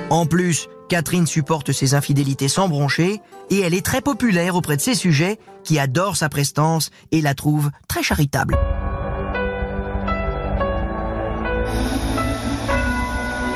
En 0.09 0.25
plus, 0.25 0.67
Catherine 0.89 1.25
supporte 1.25 1.71
ses 1.71 1.95
infidélités 1.95 2.47
sans 2.47 2.67
broncher, 2.67 3.21
et 3.49 3.59
elle 3.59 3.73
est 3.73 3.85
très 3.85 4.01
populaire 4.01 4.55
auprès 4.55 4.77
de 4.77 4.81
ses 4.81 4.95
sujets, 4.95 5.39
qui 5.63 5.79
adorent 5.79 6.17
sa 6.17 6.29
prestance 6.29 6.91
et 7.11 7.21
la 7.21 7.33
trouvent 7.33 7.71
très 7.87 8.03
charitable. 8.03 8.57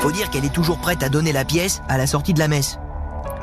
Faut 0.00 0.12
dire 0.12 0.30
qu'elle 0.30 0.44
est 0.44 0.52
toujours 0.52 0.78
prête 0.78 1.02
à 1.02 1.08
donner 1.08 1.32
la 1.32 1.44
pièce 1.44 1.82
à 1.88 1.98
la 1.98 2.06
sortie 2.06 2.32
de 2.32 2.38
la 2.38 2.48
messe. 2.48 2.78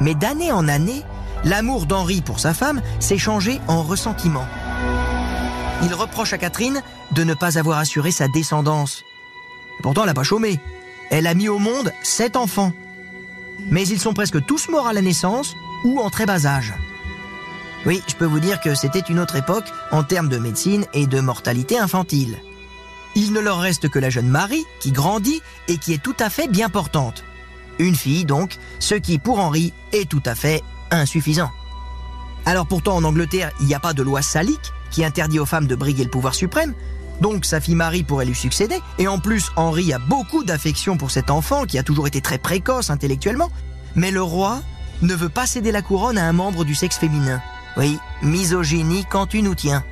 Mais 0.02 0.16
d'année 0.16 0.52
en 0.52 0.68
année, 0.68 1.04
l'amour 1.44 1.86
d'Henri 1.86 2.22
pour 2.22 2.40
sa 2.40 2.54
femme 2.54 2.82
s'est 3.00 3.18
changé 3.18 3.60
en 3.68 3.84
ressentiment. 3.84 4.46
Il 5.86 5.94
reproche 5.94 6.34
à 6.34 6.40
Catherine 6.40 6.82
de 7.12 7.24
ne 7.24 7.36
pas 7.36 7.60
avoir 7.60 7.78
assuré 7.78 8.12
sa 8.12 8.28
descendance. 8.28 9.04
Pourtant, 9.84 10.02
elle 10.02 10.08
n'a 10.08 10.16
pas 10.16 10.24
chômé. 10.24 10.60
Elle 11.12 11.28
a 11.28 11.36
mis 11.36 11.48
au 11.48 11.60
monde 11.60 11.94
sept 12.02 12.36
enfants. 12.36 12.74
Mais 13.70 13.88
ils 13.88 14.00
sont 14.00 14.16
presque 14.16 14.44
tous 14.48 14.68
morts 14.70 14.88
à 14.88 14.94
la 14.94 15.04
naissance 15.04 15.54
ou 15.84 16.00
en 16.00 16.10
très 16.10 16.26
bas 16.26 16.48
âge. 16.48 16.74
Oui, 17.86 18.02
je 18.08 18.16
peux 18.16 18.26
vous 18.26 18.40
dire 18.40 18.62
que 18.62 18.74
c'était 18.74 19.00
une 19.00 19.20
autre 19.20 19.36
époque 19.36 19.72
en 19.92 20.02
termes 20.04 20.28
de 20.28 20.40
médecine 20.40 20.88
et 20.96 21.06
de 21.06 21.20
mortalité 21.20 21.78
infantile. 21.78 22.40
Il 23.14 23.32
ne 23.32 23.40
leur 23.40 23.60
reste 23.60 23.88
que 23.88 24.00
la 24.00 24.10
jeune 24.10 24.28
Marie 24.28 24.66
qui 24.80 24.92
grandit 24.92 25.44
et 25.68 25.78
qui 25.78 25.94
est 25.94 26.02
tout 26.02 26.16
à 26.18 26.32
fait 26.32 26.48
bien 26.48 26.70
portante. 26.70 27.24
Une 27.78 27.96
fille 27.96 28.26
donc, 28.26 28.58
ce 28.80 28.96
qui 28.96 29.20
pour 29.20 29.40
Henri 29.40 29.72
est 29.94 30.10
tout 30.10 30.24
à 30.26 30.34
fait 30.34 30.64
insuffisant. 30.90 31.52
Alors 32.48 32.66
pourtant 32.66 32.96
en 32.96 33.04
Angleterre, 33.04 33.52
il 33.60 33.68
n'y 33.68 33.76
a 33.76 33.80
pas 33.80 33.94
de 33.94 34.02
loi 34.02 34.24
salique 34.24 34.74
qui 34.92 35.04
interdit 35.04 35.40
aux 35.40 35.46
femmes 35.46 35.68
de 35.68 35.76
briguer 35.76 36.04
le 36.04 36.10
pouvoir 36.10 36.36
suprême, 36.36 36.74
donc 37.22 37.46
sa 37.46 37.60
fille 37.60 37.76
Marie 37.76 38.04
pourrait 38.04 38.26
lui 38.26 38.36
succéder, 38.36 38.80
et 38.98 39.08
en 39.08 39.20
plus 39.20 39.52
Henri 39.56 39.94
a 39.94 40.00
beaucoup 40.00 40.44
d'affection 40.44 40.98
pour 40.98 41.12
cet 41.12 41.30
enfant 41.30 41.66
qui 41.66 41.78
a 41.78 41.84
toujours 41.84 42.08
été 42.08 42.22
très 42.22 42.38
précoce 42.38 42.90
intellectuellement, 42.90 43.52
mais 43.96 44.12
le 44.12 44.22
roi 44.22 44.62
ne 45.02 45.14
veut 45.14 45.30
pas 45.30 45.46
céder 45.46 45.72
la 45.72 45.82
couronne 45.82 46.18
à 46.18 46.28
un 46.28 46.34
membre 46.34 46.66
du 46.66 46.76
sexe 46.76 46.98
féminin. 46.98 47.42
Oui, 47.78 47.98
misogynie 48.22 49.06
quand 49.10 49.28
tu 49.28 49.42
nous 49.42 49.56
tiens. 49.56 49.84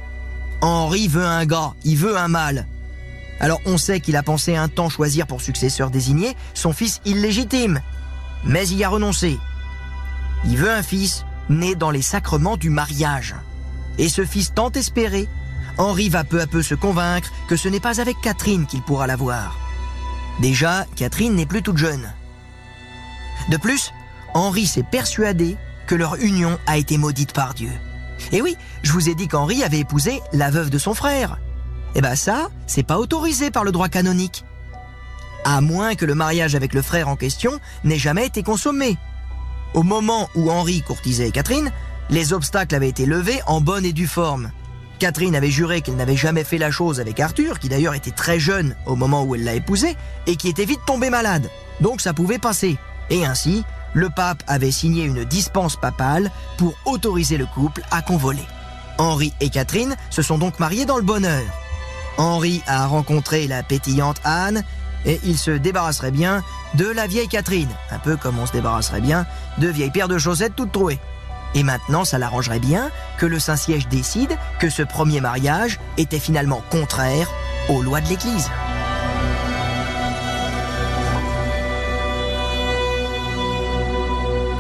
Henri 0.61 1.07
veut 1.07 1.25
un 1.25 1.45
gars, 1.45 1.73
il 1.83 1.97
veut 1.97 2.17
un 2.17 2.29
mâle. 2.29 2.67
Alors 3.39 3.59
on 3.65 3.77
sait 3.77 3.99
qu'il 3.99 4.15
a 4.15 4.23
pensé 4.23 4.55
un 4.55 4.69
temps 4.69 4.89
choisir 4.89 5.27
pour 5.27 5.41
successeur 5.41 5.89
désigné 5.89 6.35
son 6.53 6.71
fils 6.71 7.01
illégitime, 7.05 7.81
mais 8.45 8.67
il 8.67 8.83
a 8.83 8.89
renoncé. 8.89 9.37
Il 10.45 10.57
veut 10.57 10.71
un 10.71 10.83
fils 10.83 11.25
né 11.49 11.75
dans 11.75 11.91
les 11.91 12.01
sacrements 12.01 12.57
du 12.57 12.69
mariage. 12.69 13.35
Et 13.97 14.09
ce 14.09 14.25
fils 14.25 14.53
tant 14.53 14.71
espéré, 14.71 15.27
Henri 15.77 16.09
va 16.09 16.23
peu 16.23 16.41
à 16.41 16.47
peu 16.47 16.61
se 16.61 16.75
convaincre 16.75 17.31
que 17.47 17.55
ce 17.55 17.67
n'est 17.67 17.79
pas 17.79 17.99
avec 17.99 18.19
Catherine 18.21 18.65
qu'il 18.65 18.81
pourra 18.81 19.07
l'avoir. 19.07 19.57
Déjà, 20.39 20.85
Catherine 20.95 21.35
n'est 21.35 21.45
plus 21.45 21.61
toute 21.61 21.77
jeune. 21.77 22.11
De 23.49 23.57
plus, 23.57 23.91
Henri 24.33 24.65
s'est 24.65 24.83
persuadé 24.83 25.57
que 25.87 25.95
leur 25.95 26.15
union 26.15 26.57
a 26.65 26.77
été 26.77 26.97
maudite 26.97 27.33
par 27.33 27.53
Dieu. 27.53 27.71
Et 28.31 28.41
oui, 28.41 28.55
je 28.83 28.91
vous 28.91 29.09
ai 29.09 29.15
dit 29.15 29.27
qu'Henri 29.27 29.63
avait 29.63 29.79
épousé 29.79 30.21
la 30.31 30.49
veuve 30.49 30.69
de 30.69 30.77
son 30.77 30.93
frère. 30.93 31.39
Eh 31.95 32.01
ben 32.01 32.15
ça, 32.15 32.49
c'est 32.65 32.83
pas 32.83 32.97
autorisé 32.97 33.51
par 33.51 33.63
le 33.63 33.71
droit 33.71 33.89
canonique. 33.89 34.43
À 35.45 35.61
moins 35.61 35.95
que 35.95 36.05
le 36.05 36.15
mariage 36.15 36.55
avec 36.55 36.73
le 36.73 36.81
frère 36.81 37.09
en 37.09 37.15
question 37.15 37.59
n'ait 37.83 37.97
jamais 37.97 38.25
été 38.25 38.43
consommé. 38.43 38.97
Au 39.73 39.83
moment 39.83 40.29
où 40.35 40.49
Henri 40.49 40.81
courtisait 40.81 41.31
Catherine, 41.31 41.71
les 42.09 42.33
obstacles 42.33 42.75
avaient 42.75 42.89
été 42.89 43.05
levés 43.05 43.41
en 43.47 43.61
bonne 43.61 43.85
et 43.85 43.93
due 43.93 44.07
forme. 44.07 44.51
Catherine 44.99 45.35
avait 45.35 45.51
juré 45.51 45.81
qu'elle 45.81 45.95
n'avait 45.95 46.15
jamais 46.15 46.43
fait 46.43 46.57
la 46.57 46.71
chose 46.71 46.99
avec 46.99 47.19
Arthur, 47.19 47.59
qui 47.59 47.69
d'ailleurs 47.69 47.93
était 47.93 48.11
très 48.11 48.39
jeune 48.39 48.75
au 48.85 48.95
moment 48.95 49.23
où 49.23 49.35
elle 49.35 49.43
l'a 49.43 49.55
épousé, 49.55 49.97
et 50.27 50.35
qui 50.35 50.47
était 50.47 50.65
vite 50.65 50.79
tombé 50.85 51.09
malade. 51.09 51.49
Donc 51.81 52.01
ça 52.01 52.13
pouvait 52.13 52.39
passer. 52.39 52.77
Et 53.09 53.25
ainsi, 53.25 53.65
le 53.93 54.09
pape 54.09 54.43
avait 54.47 54.71
signé 54.71 55.03
une 55.03 55.25
dispense 55.25 55.75
papale 55.75 56.31
pour 56.57 56.75
autoriser 56.85 57.37
le 57.37 57.45
couple 57.45 57.81
à 57.91 58.01
convoler. 58.01 58.45
Henri 58.97 59.33
et 59.39 59.49
Catherine 59.49 59.95
se 60.09 60.21
sont 60.21 60.37
donc 60.37 60.59
mariés 60.59 60.85
dans 60.85 60.97
le 60.97 61.03
bonheur. 61.03 61.43
Henri 62.17 62.61
a 62.67 62.85
rencontré 62.85 63.47
la 63.47 63.63
pétillante 63.63 64.21
Anne 64.23 64.63
et 65.05 65.19
il 65.23 65.37
se 65.37 65.51
débarrasserait 65.51 66.11
bien 66.11 66.43
de 66.75 66.85
la 66.85 67.07
vieille 67.07 67.27
Catherine, 67.27 67.69
un 67.91 67.99
peu 67.99 68.15
comme 68.15 68.39
on 68.39 68.45
se 68.45 68.53
débarrasserait 68.53 69.01
bien 69.01 69.25
de 69.57 69.67
vieilles 69.67 69.91
paires 69.91 70.07
de 70.07 70.17
chaussettes 70.17 70.55
toutes 70.55 70.71
trouées. 70.71 70.99
Et 71.55 71.63
maintenant, 71.63 72.05
ça 72.05 72.17
l'arrangerait 72.17 72.59
bien 72.59 72.89
que 73.17 73.25
le 73.25 73.39
Saint-Siège 73.39 73.87
décide 73.87 74.37
que 74.59 74.69
ce 74.69 74.81
premier 74.83 75.21
mariage 75.21 75.79
était 75.97 76.19
finalement 76.19 76.61
contraire 76.69 77.29
aux 77.69 77.81
lois 77.81 78.01
de 78.01 78.09
l'Église. 78.09 78.49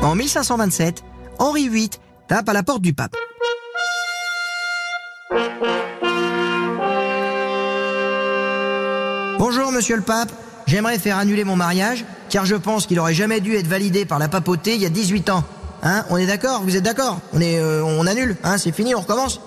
En 0.01 0.15
1527, 0.15 1.03
Henri 1.39 1.69
VIII 1.69 1.89
tape 2.27 2.49
à 2.49 2.53
la 2.53 2.61
porte 2.61 2.81
du 2.81 2.93
pape. 2.93 3.15
Bonjour, 9.39 9.71
monsieur 9.71 9.95
le 9.95 10.01
pape. 10.01 10.31
J'aimerais 10.67 10.99
faire 10.99 11.17
annuler 11.17 11.43
mon 11.43 11.55
mariage, 11.55 12.05
car 12.29 12.45
je 12.45 12.55
pense 12.55 12.85
qu'il 12.85 12.99
aurait 12.99 13.13
jamais 13.13 13.41
dû 13.41 13.55
être 13.55 13.67
validé 13.67 14.05
par 14.05 14.19
la 14.19 14.27
papauté 14.27 14.75
il 14.75 14.81
y 14.81 14.85
a 14.85 14.89
18 14.89 15.29
ans. 15.29 15.43
Hein 15.83 16.05
On 16.09 16.17
est 16.17 16.25
d'accord 16.25 16.61
Vous 16.63 16.77
êtes 16.77 16.83
d'accord 16.83 17.19
On 17.33 17.41
est, 17.41 17.59
euh, 17.59 17.83
on 17.83 18.07
annule 18.07 18.37
Hein 18.43 18.57
C'est 18.57 18.71
fini, 18.71 18.95
on 18.95 19.01
recommence 19.01 19.41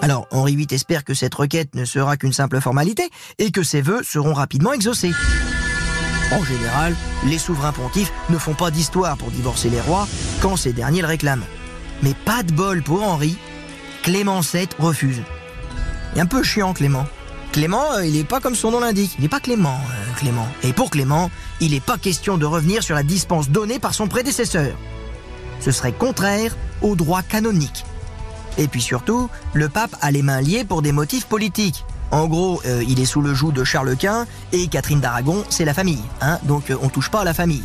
Alors, 0.00 0.26
Henri 0.30 0.56
VIII 0.56 0.68
espère 0.70 1.04
que 1.04 1.12
cette 1.12 1.34
requête 1.34 1.74
ne 1.74 1.84
sera 1.84 2.16
qu'une 2.16 2.32
simple 2.32 2.60
formalité 2.60 3.10
et 3.38 3.50
que 3.50 3.62
ses 3.62 3.82
vœux 3.82 4.02
seront 4.04 4.32
rapidement 4.32 4.72
exaucés. 4.72 5.12
En 6.32 6.42
général, 6.44 6.94
les 7.26 7.38
souverains 7.38 7.72
pontifs 7.72 8.12
ne 8.30 8.38
font 8.38 8.54
pas 8.54 8.70
d'histoire 8.70 9.16
pour 9.16 9.30
divorcer 9.30 9.68
les 9.68 9.80
rois 9.80 10.06
quand 10.40 10.56
ces 10.56 10.72
derniers 10.72 11.02
le 11.02 11.08
réclament. 11.08 11.44
Mais 12.02 12.14
pas 12.24 12.42
de 12.42 12.52
bol 12.52 12.82
pour 12.82 13.02
Henri, 13.02 13.36
Clément 14.02 14.40
VII 14.40 14.68
refuse. 14.78 15.22
Est 16.16 16.20
un 16.20 16.26
peu 16.26 16.42
chiant 16.42 16.72
Clément. 16.72 17.04
Clément, 17.58 17.92
euh, 17.94 18.06
il 18.06 18.12
n'est 18.12 18.22
pas 18.22 18.38
comme 18.38 18.54
son 18.54 18.70
nom 18.70 18.78
l'indique. 18.78 19.16
Il 19.18 19.22
n'est 19.22 19.28
pas 19.28 19.40
Clément, 19.40 19.80
euh, 19.90 20.14
Clément. 20.14 20.46
Et 20.62 20.72
pour 20.72 20.90
Clément, 20.90 21.28
il 21.58 21.72
n'est 21.72 21.80
pas 21.80 21.98
question 21.98 22.38
de 22.38 22.46
revenir 22.46 22.84
sur 22.84 22.94
la 22.94 23.02
dispense 23.02 23.50
donnée 23.50 23.80
par 23.80 23.94
son 23.94 24.06
prédécesseur. 24.06 24.76
Ce 25.58 25.72
serait 25.72 25.90
contraire 25.90 26.56
au 26.82 26.94
droit 26.94 27.22
canonique. 27.22 27.84
Et 28.58 28.68
puis 28.68 28.80
surtout, 28.80 29.28
le 29.54 29.68
pape 29.68 29.96
a 30.00 30.12
les 30.12 30.22
mains 30.22 30.40
liées 30.40 30.62
pour 30.62 30.82
des 30.82 30.92
motifs 30.92 31.26
politiques. 31.26 31.84
En 32.12 32.28
gros, 32.28 32.62
euh, 32.64 32.84
il 32.86 33.00
est 33.00 33.06
sous 33.06 33.22
le 33.22 33.34
joug 33.34 33.50
de 33.50 33.64
Charles 33.64 33.96
Quint 33.96 34.28
et 34.52 34.68
Catherine 34.68 35.00
d'Aragon, 35.00 35.42
c'est 35.48 35.64
la 35.64 35.74
famille. 35.74 36.04
Hein 36.20 36.38
donc 36.44 36.72
on 36.80 36.88
touche 36.88 37.10
pas 37.10 37.22
à 37.22 37.24
la 37.24 37.34
famille. 37.34 37.64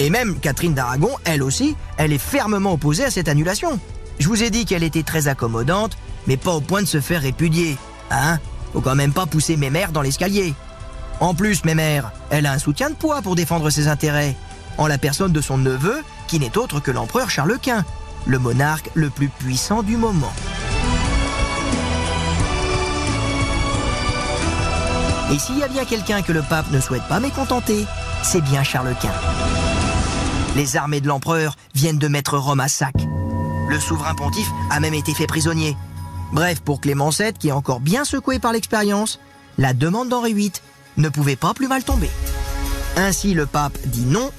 Et 0.00 0.10
même 0.10 0.40
Catherine 0.40 0.74
d'Aragon, 0.74 1.10
elle 1.22 1.44
aussi, 1.44 1.76
elle 1.98 2.12
est 2.12 2.18
fermement 2.18 2.72
opposée 2.72 3.04
à 3.04 3.12
cette 3.12 3.28
annulation. 3.28 3.78
Je 4.18 4.26
vous 4.26 4.42
ai 4.42 4.50
dit 4.50 4.64
qu'elle 4.64 4.82
était 4.82 5.04
très 5.04 5.28
accommodante, 5.28 5.96
mais 6.26 6.36
pas 6.36 6.50
au 6.50 6.60
point 6.60 6.82
de 6.82 6.88
se 6.88 7.00
faire 7.00 7.22
répudier. 7.22 7.78
Hein 8.10 8.40
Faut 8.72 8.80
quand 8.80 8.94
même 8.94 9.12
pas 9.12 9.26
pousser 9.26 9.56
mes 9.56 9.70
mères 9.70 9.92
dans 9.92 10.02
l'escalier. 10.02 10.54
En 11.20 11.34
plus, 11.34 11.64
mes 11.64 11.74
mères, 11.74 12.12
elle 12.30 12.46
a 12.46 12.52
un 12.52 12.58
soutien 12.58 12.90
de 12.90 12.94
poids 12.94 13.22
pour 13.22 13.34
défendre 13.34 13.70
ses 13.70 13.88
intérêts, 13.88 14.36
en 14.78 14.86
la 14.86 14.98
personne 14.98 15.32
de 15.32 15.40
son 15.40 15.58
neveu, 15.58 16.02
qui 16.28 16.38
n'est 16.38 16.56
autre 16.56 16.80
que 16.80 16.90
l'empereur 16.90 17.28
Charles 17.28 17.58
Quint, 17.60 17.84
le 18.26 18.38
monarque 18.38 18.90
le 18.94 19.10
plus 19.10 19.28
puissant 19.28 19.82
du 19.82 19.96
moment. 19.96 20.32
Et 25.32 25.38
s'il 25.38 25.58
y 25.58 25.62
a 25.62 25.68
bien 25.68 25.84
quelqu'un 25.84 26.22
que 26.22 26.32
le 26.32 26.42
pape 26.42 26.70
ne 26.72 26.80
souhaite 26.80 27.06
pas 27.08 27.20
mécontenter, 27.20 27.86
c'est 28.22 28.40
bien 28.40 28.62
Charles 28.62 28.96
Quint. 29.00 29.08
Les 30.56 30.76
armées 30.76 31.00
de 31.00 31.06
l'empereur 31.06 31.56
viennent 31.74 31.98
de 31.98 32.08
mettre 32.08 32.36
Rome 32.36 32.60
à 32.60 32.68
sac. 32.68 32.94
Le 33.68 33.78
souverain 33.78 34.14
pontife 34.16 34.48
a 34.70 34.80
même 34.80 34.94
été 34.94 35.14
fait 35.14 35.28
prisonnier. 35.28 35.76
Bref, 36.32 36.60
pour 36.60 36.80
Clément 36.80 37.10
VII, 37.10 37.32
qui 37.32 37.48
est 37.48 37.52
encore 37.52 37.80
bien 37.80 38.04
secoué 38.04 38.38
par 38.38 38.52
l'expérience, 38.52 39.18
la 39.58 39.74
demande 39.74 40.08
d'Henri 40.08 40.34
VIII 40.34 40.52
ne 40.96 41.08
pouvait 41.08 41.36
pas 41.36 41.54
plus 41.54 41.68
mal 41.68 41.82
tomber. 41.82 42.10
Ainsi, 42.96 43.34
le 43.34 43.46
pape 43.46 43.78
dit 43.86 44.04
non, 44.04 44.30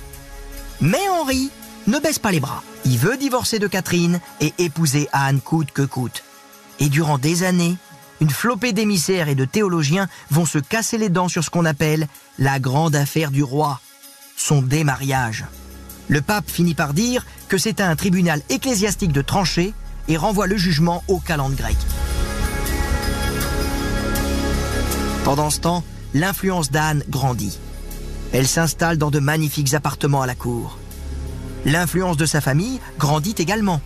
mais 0.79 1.09
Henri 1.09 1.51
ne 1.87 1.99
baisse 1.99 2.19
pas 2.19 2.31
les 2.31 2.39
bras. 2.39 2.63
Il 2.85 2.97
veut 2.97 3.17
divorcer 3.17 3.59
de 3.59 3.67
Catherine 3.67 4.19
et 4.39 4.53
épouser 4.57 5.07
Anne 5.11 5.41
coûte 5.41 5.71
que 5.71 5.81
coûte. 5.81 6.23
Et 6.79 6.89
durant 6.89 7.17
des 7.17 7.43
années, 7.43 7.77
une 8.21 8.29
flopée 8.29 8.73
d'émissaires 8.73 9.29
et 9.29 9.35
de 9.35 9.45
théologiens 9.45 10.07
vont 10.29 10.45
se 10.45 10.59
casser 10.59 10.97
les 10.97 11.09
dents 11.09 11.27
sur 11.27 11.43
ce 11.43 11.49
qu'on 11.49 11.65
appelle 11.65 12.07
la 12.39 12.59
grande 12.59 12.95
affaire 12.95 13.31
du 13.31 13.43
roi, 13.43 13.79
son 14.37 14.61
démariage. 14.61 15.45
Le 16.07 16.21
pape 16.21 16.49
finit 16.49 16.73
par 16.73 16.93
dire 16.93 17.25
que 17.47 17.57
c'est 17.57 17.79
à 17.81 17.87
un 17.87 17.95
tribunal 17.95 18.41
ecclésiastique 18.49 19.11
de 19.11 19.21
trancher 19.21 19.73
et 20.07 20.17
renvoie 20.17 20.47
le 20.47 20.57
jugement 20.57 21.03
au 21.07 21.19
calendrier 21.19 21.57
grec. 21.57 21.77
Pendant 25.23 25.49
ce 25.49 25.59
temps, 25.59 25.83
l'influence 26.13 26.71
d'Anne 26.71 27.03
grandit. 27.09 27.57
Elle 28.33 28.47
s'installe 28.47 28.97
dans 28.97 29.11
de 29.11 29.19
magnifiques 29.19 29.73
appartements 29.73 30.21
à 30.21 30.27
la 30.27 30.35
cour. 30.35 30.77
L'influence 31.65 32.17
de 32.17 32.25
sa 32.25 32.41
famille 32.41 32.79
grandit 32.97 33.35
également. 33.37 33.81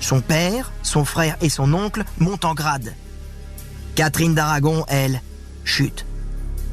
Son 0.00 0.20
père, 0.20 0.72
son 0.82 1.04
frère 1.04 1.36
et 1.40 1.48
son 1.48 1.72
oncle 1.72 2.04
montent 2.18 2.44
en 2.44 2.54
grade. 2.54 2.94
Catherine 3.94 4.34
d'Aragon, 4.34 4.84
elle, 4.88 5.22
chute. 5.64 6.04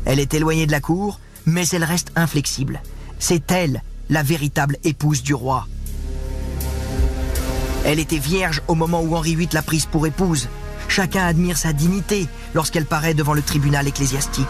Elle 0.05 0.19
est 0.19 0.33
éloignée 0.33 0.65
de 0.65 0.71
la 0.71 0.81
cour, 0.81 1.19
mais 1.45 1.67
elle 1.69 1.85
reste 1.85 2.11
inflexible. 2.15 2.81
C'est 3.19 3.49
elle, 3.51 3.81
la 4.09 4.23
véritable 4.23 4.77
épouse 4.83 5.23
du 5.23 5.33
roi. 5.33 5.67
Elle 7.85 7.99
était 7.99 8.17
vierge 8.17 8.61
au 8.67 8.75
moment 8.75 9.01
où 9.01 9.15
Henri 9.15 9.35
VIII 9.35 9.49
l'a 9.51 9.61
prise 9.61 9.85
pour 9.85 10.07
épouse. 10.07 10.47
Chacun 10.87 11.25
admire 11.25 11.57
sa 11.57 11.73
dignité 11.73 12.27
lorsqu'elle 12.53 12.85
paraît 12.85 13.13
devant 13.13 13.33
le 13.33 13.41
tribunal 13.41 13.87
ecclésiastique. 13.87 14.47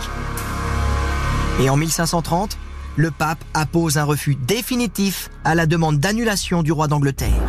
Et 1.59 1.69
en 1.69 1.77
1530, 1.77 2.57
le 2.95 3.11
pape 3.11 3.43
appose 3.53 3.97
un 3.97 4.03
refus 4.03 4.35
définitif 4.35 5.29
à 5.43 5.55
la 5.55 5.65
demande 5.65 5.99
d'annulation 5.99 6.63
du 6.63 6.71
roi 6.71 6.87
d'Angleterre. 6.87 7.41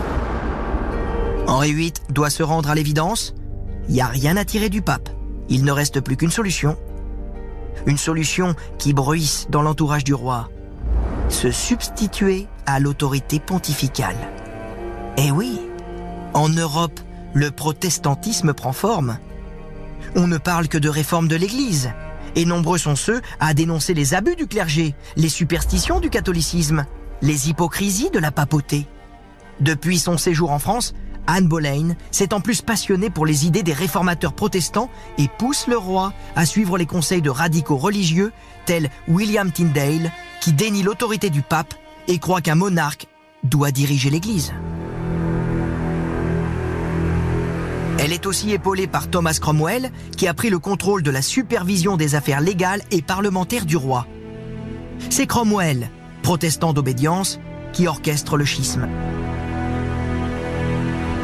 Henri 1.47 1.75
VIII 1.75 1.93
doit 2.11 2.31
se 2.31 2.43
rendre 2.43 2.71
à 2.71 2.75
l'évidence, 2.75 3.35
il 3.89 3.95
n'y 3.95 4.01
a 4.01 4.07
rien 4.07 4.37
à 4.37 4.45
tirer 4.45 4.71
du 4.71 4.81
pape. 4.81 5.11
Il 5.49 5.65
ne 5.65 5.73
reste 5.73 6.01
plus 6.01 6.17
qu'une 6.17 6.31
solution. 6.31 6.77
Une 7.87 7.99
solution 7.99 8.55
qui 8.79 8.95
bruisse 8.95 9.47
dans 9.51 9.63
l'entourage 9.63 10.05
du 10.05 10.15
roi. 10.15 10.49
Se 11.29 11.51
substituer 11.51 12.47
à 12.65 12.81
l'autorité 12.81 13.41
pontificale. 13.41 14.17
Eh 15.19 15.31
oui, 15.31 15.61
en 16.35 16.49
Europe, 16.49 17.01
le 17.33 17.51
protestantisme 17.51 18.53
prend 18.53 18.73
forme. 18.73 19.19
On 20.17 20.27
ne 20.27 20.39
parle 20.39 20.69
que 20.69 20.79
de 20.79 20.89
réforme 20.89 21.29
de 21.29 21.37
l'Église, 21.37 21.93
et 22.37 22.45
nombreux 22.45 22.79
sont 22.79 22.97
ceux 22.97 23.23
à 23.41 23.55
dénoncer 23.55 23.95
les 23.95 24.15
abus 24.15 24.37
du 24.37 24.47
clergé, 24.47 24.95
les 25.17 25.29
superstitions 25.29 26.01
du 26.01 26.11
catholicisme, 26.11 26.87
les 27.23 27.49
hypocrisies 27.49 28.11
de 28.11 28.19
la 28.19 28.33
papauté. 28.33 28.87
Depuis 29.61 29.99
son 29.99 30.19
séjour 30.19 30.51
en 30.51 30.59
France, 30.59 30.95
Anne 31.27 31.49
Boleyn 31.49 31.95
s'est 32.11 32.35
en 32.35 32.41
plus 32.41 32.61
passionnée 32.61 33.09
pour 33.09 33.25
les 33.25 33.47
idées 33.47 33.63
des 33.63 33.73
réformateurs 33.73 34.35
protestants 34.35 34.91
et 35.17 35.29
pousse 35.39 35.67
le 35.69 35.79
roi 35.79 36.13
à 36.37 36.45
suivre 36.45 36.77
les 36.77 36.87
conseils 36.87 37.23
de 37.23 37.31
radicaux 37.31 37.77
religieux 37.77 38.33
tels 38.67 38.91
William 39.09 39.51
Tyndale, 39.51 40.13
qui 40.41 40.53
dénie 40.53 40.83
l'autorité 40.83 41.31
du 41.31 41.43
pape 41.43 41.75
et 42.09 42.19
croit 42.19 42.43
qu'un 42.43 42.57
monarque 42.57 43.07
doit 43.43 43.71
diriger 43.71 44.11
l'Église. 44.11 44.53
Elle 47.99 48.13
est 48.13 48.27
aussi 48.27 48.53
épaulée 48.53 48.87
par 48.87 49.09
Thomas 49.09 49.39
Cromwell, 49.41 49.91
qui 50.17 50.27
a 50.27 50.35
pris 50.35 50.51
le 50.51 50.59
contrôle 50.59 51.03
de 51.03 51.11
la 51.11 51.23
supervision 51.23 51.97
des 51.97 52.15
affaires 52.15 52.41
légales 52.41 52.83
et 52.91 53.03
parlementaires 53.03 53.67
du 53.67 53.77
roi. 53.77 54.07
C'est 55.11 55.27
Cromwell, 55.27 55.91
protestant 56.23 56.73
d'obédience, 56.73 57.39
qui 57.73 57.87
orchestre 57.87 58.37
le 58.37 58.45
schisme. 58.45 58.89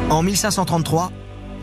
En 0.09 0.23
1533, 0.23 1.11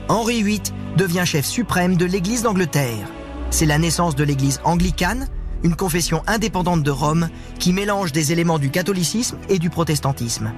Henri 0.08 0.42
VIII 0.42 0.62
devient 0.96 1.24
chef 1.26 1.44
suprême 1.44 1.96
de 1.96 2.06
l'Église 2.06 2.42
d'Angleterre. 2.42 3.06
C'est 3.50 3.66
la 3.66 3.78
naissance 3.78 4.14
de 4.14 4.24
l'Église 4.24 4.60
anglicane, 4.64 5.28
une 5.62 5.74
confession 5.74 6.22
indépendante 6.26 6.82
de 6.82 6.90
Rome 6.90 7.28
qui 7.58 7.72
mélange 7.72 8.12
des 8.12 8.32
éléments 8.32 8.58
du 8.58 8.70
catholicisme 8.70 9.38
et 9.48 9.58
du 9.58 9.70
protestantisme. 9.70 10.52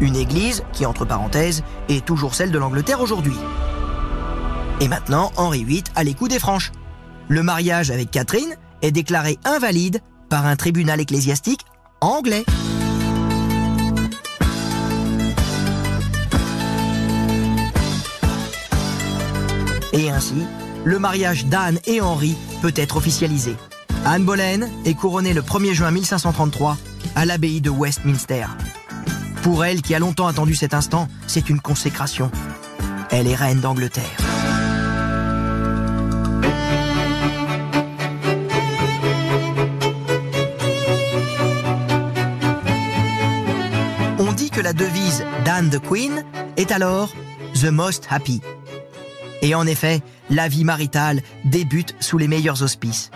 Une 0.00 0.16
Église 0.16 0.64
qui, 0.72 0.86
entre 0.86 1.04
parenthèses, 1.04 1.62
est 1.88 2.04
toujours 2.04 2.34
celle 2.34 2.50
de 2.50 2.58
l'Angleterre 2.58 3.00
aujourd'hui. 3.00 3.36
Et 4.80 4.88
maintenant, 4.88 5.32
Henri 5.36 5.64
VIII 5.64 5.84
a 5.94 6.04
les 6.04 6.14
coups 6.14 6.30
des 6.30 6.38
franches. 6.38 6.72
Le 7.28 7.42
mariage 7.42 7.90
avec 7.90 8.10
Catherine 8.10 8.56
est 8.82 8.92
déclaré 8.92 9.38
invalide 9.44 10.00
par 10.28 10.46
un 10.46 10.56
tribunal 10.56 11.00
ecclésiastique 11.00 11.62
anglais. 12.00 12.44
Et 19.92 20.10
ainsi, 20.10 20.34
le 20.84 20.98
mariage 20.98 21.46
d'Anne 21.46 21.78
et 21.86 22.02
Henri 22.02 22.36
peut 22.60 22.74
être 22.76 22.98
officialisé. 22.98 23.56
Anne 24.04 24.24
Boleyn 24.24 24.68
est 24.84 24.94
couronnée 24.94 25.32
le 25.32 25.40
1er 25.40 25.72
juin 25.72 25.90
1533 25.90 26.76
à 27.14 27.24
l'abbaye 27.24 27.62
de 27.62 27.70
Westminster. 27.70 28.46
Pour 29.42 29.64
elle, 29.64 29.80
qui 29.80 29.94
a 29.94 29.98
longtemps 29.98 30.26
attendu 30.26 30.54
cet 30.54 30.74
instant, 30.74 31.08
c'est 31.26 31.48
une 31.48 31.60
consécration. 31.60 32.30
Elle 33.10 33.26
est 33.26 33.34
reine 33.34 33.60
d'Angleterre. 33.60 34.25
La 44.60 44.72
devise 44.72 45.24
d'Anne 45.44 45.70
the 45.70 45.78
Queen 45.78 46.24
est 46.56 46.72
alors 46.72 47.12
The 47.54 47.66
Most 47.66 48.06
Happy. 48.10 48.40
Et 49.42 49.54
en 49.54 49.66
effet, 49.66 50.02
la 50.30 50.48
vie 50.48 50.64
maritale 50.64 51.20
débute 51.44 51.94
sous 52.00 52.18
les 52.18 52.28
meilleurs 52.28 52.62
auspices. 52.62 53.10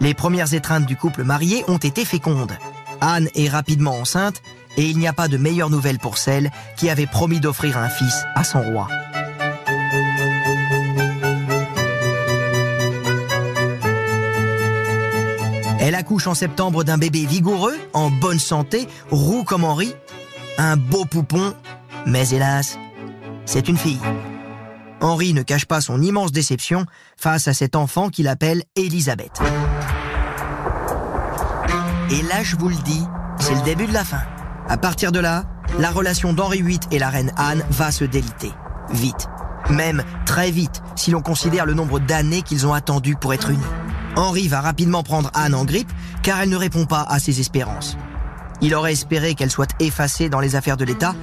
Les 0.00 0.14
premières 0.14 0.54
étreintes 0.54 0.86
du 0.86 0.96
couple 0.96 1.24
marié 1.24 1.64
ont 1.68 1.78
été 1.78 2.04
fécondes. 2.04 2.56
Anne 3.00 3.28
est 3.34 3.48
rapidement 3.48 3.98
enceinte 3.98 4.42
et 4.76 4.84
il 4.84 4.98
n'y 4.98 5.08
a 5.08 5.12
pas 5.12 5.28
de 5.28 5.36
meilleure 5.36 5.70
nouvelle 5.70 5.98
pour 5.98 6.18
celle 6.18 6.50
qui 6.76 6.90
avait 6.90 7.06
promis 7.06 7.40
d'offrir 7.40 7.78
un 7.78 7.88
fils 7.88 8.24
à 8.34 8.44
son 8.44 8.60
roi. 8.62 8.88
Elle 15.78 15.94
accouche 15.94 16.26
en 16.26 16.34
septembre 16.34 16.82
d'un 16.82 16.98
bébé 16.98 17.26
vigoureux, 17.26 17.76
en 17.92 18.10
bonne 18.10 18.40
santé, 18.40 18.88
roux 19.12 19.44
comme 19.44 19.62
Henri, 19.62 19.94
un 20.58 20.76
beau 20.76 21.04
poupon, 21.04 21.54
mais 22.06 22.28
hélas, 22.30 22.78
c'est 23.44 23.68
une 23.68 23.76
fille. 23.76 24.00
Henri 25.00 25.34
ne 25.34 25.42
cache 25.42 25.66
pas 25.66 25.80
son 25.80 26.00
immense 26.00 26.32
déception 26.32 26.86
face 27.16 27.48
à 27.48 27.54
cet 27.54 27.76
enfant 27.76 28.08
qu'il 28.08 28.28
appelle 28.28 28.62
Elisabeth. 28.76 29.40
Et 32.10 32.22
là, 32.22 32.42
je 32.42 32.56
vous 32.56 32.68
le 32.68 32.76
dis, 32.76 33.02
c'est 33.38 33.54
le 33.54 33.62
début 33.62 33.86
de 33.86 33.92
la 33.92 34.04
fin. 34.04 34.22
À 34.68 34.76
partir 34.76 35.12
de 35.12 35.18
là, 35.18 35.44
la 35.78 35.90
relation 35.90 36.32
d'Henri 36.32 36.62
VIII 36.62 36.80
et 36.90 36.98
la 36.98 37.10
reine 37.10 37.32
Anne 37.36 37.64
va 37.70 37.90
se 37.90 38.04
déliter. 38.04 38.52
Vite. 38.90 39.28
Même 39.68 40.04
très 40.24 40.50
vite, 40.52 40.82
si 40.94 41.10
l'on 41.10 41.22
considère 41.22 41.66
le 41.66 41.74
nombre 41.74 41.98
d'années 41.98 42.42
qu'ils 42.42 42.66
ont 42.66 42.72
attendu 42.72 43.16
pour 43.16 43.34
être 43.34 43.50
unis. 43.50 43.62
Henri 44.14 44.48
va 44.48 44.60
rapidement 44.60 45.02
prendre 45.02 45.30
Anne 45.34 45.54
en 45.54 45.64
grippe, 45.64 45.90
car 46.22 46.40
elle 46.40 46.48
ne 46.48 46.56
répond 46.56 46.86
pas 46.86 47.02
à 47.02 47.18
ses 47.18 47.40
espérances. 47.40 47.98
Il 48.60 48.74
aurait 48.74 48.92
espéré 48.92 49.34
qu'elle 49.34 49.50
soit 49.50 49.70
effacée 49.80 50.28
dans 50.28 50.40
les 50.40 50.56
affaires 50.56 50.76
de 50.76 50.84
l'État, 50.84 51.14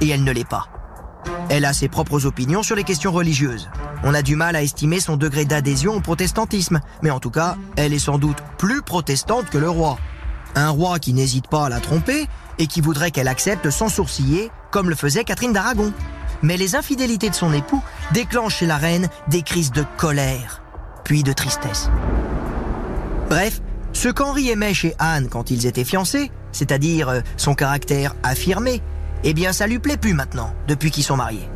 et 0.00 0.08
elle 0.08 0.24
ne 0.24 0.32
l'est 0.32 0.48
pas. 0.48 0.68
Elle 1.48 1.64
a 1.64 1.72
ses 1.72 1.88
propres 1.88 2.26
opinions 2.26 2.62
sur 2.62 2.76
les 2.76 2.84
questions 2.84 3.12
religieuses. 3.12 3.68
On 4.02 4.14
a 4.14 4.22
du 4.22 4.36
mal 4.36 4.56
à 4.56 4.62
estimer 4.62 5.00
son 5.00 5.16
degré 5.16 5.44
d'adhésion 5.44 5.94
au 5.94 6.00
protestantisme, 6.00 6.80
mais 7.02 7.10
en 7.10 7.20
tout 7.20 7.30
cas, 7.30 7.56
elle 7.76 7.92
est 7.92 7.98
sans 7.98 8.18
doute 8.18 8.38
plus 8.58 8.82
protestante 8.82 9.50
que 9.50 9.58
le 9.58 9.68
roi. 9.68 9.98
Un 10.54 10.70
roi 10.70 10.98
qui 10.98 11.12
n'hésite 11.12 11.48
pas 11.48 11.66
à 11.66 11.68
la 11.68 11.80
tromper 11.80 12.26
et 12.58 12.66
qui 12.66 12.80
voudrait 12.80 13.10
qu'elle 13.10 13.28
accepte 13.28 13.70
sans 13.70 13.88
sourciller, 13.88 14.50
comme 14.70 14.88
le 14.88 14.94
faisait 14.94 15.24
Catherine 15.24 15.52
d'Aragon. 15.52 15.92
Mais 16.42 16.56
les 16.56 16.76
infidélités 16.76 17.30
de 17.30 17.34
son 17.34 17.52
époux 17.52 17.82
déclenchent 18.12 18.58
chez 18.58 18.66
la 18.66 18.76
reine 18.76 19.08
des 19.28 19.42
crises 19.42 19.72
de 19.72 19.84
colère, 19.96 20.62
puis 21.02 21.22
de 21.22 21.32
tristesse. 21.32 21.90
Bref, 23.28 23.60
ce 23.94 24.08
qu'Henri 24.08 24.50
aimait 24.50 24.74
chez 24.74 24.94
Anne 24.98 25.28
quand 25.30 25.50
ils 25.50 25.66
étaient 25.66 25.84
fiancés, 25.84 26.30
c'est-à-dire 26.52 27.08
euh, 27.08 27.20
son 27.38 27.54
caractère 27.54 28.14
affirmé, 28.22 28.82
eh 29.22 29.32
bien 29.32 29.52
ça 29.52 29.66
lui 29.66 29.78
plaît 29.78 29.96
plus 29.96 30.12
maintenant, 30.12 30.52
depuis 30.68 30.90
qu'ils 30.90 31.04
sont 31.04 31.16
mariés. 31.16 31.48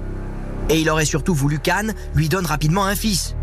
Et 0.71 0.81
il 0.81 0.89
aurait 0.89 1.05
surtout 1.05 1.35
voulu 1.35 1.59
qu'Anne 1.59 1.95
lui 2.15 2.29
donne 2.29 2.47
rapidement 2.47 2.87
un 2.87 2.95
fils. 2.95 3.35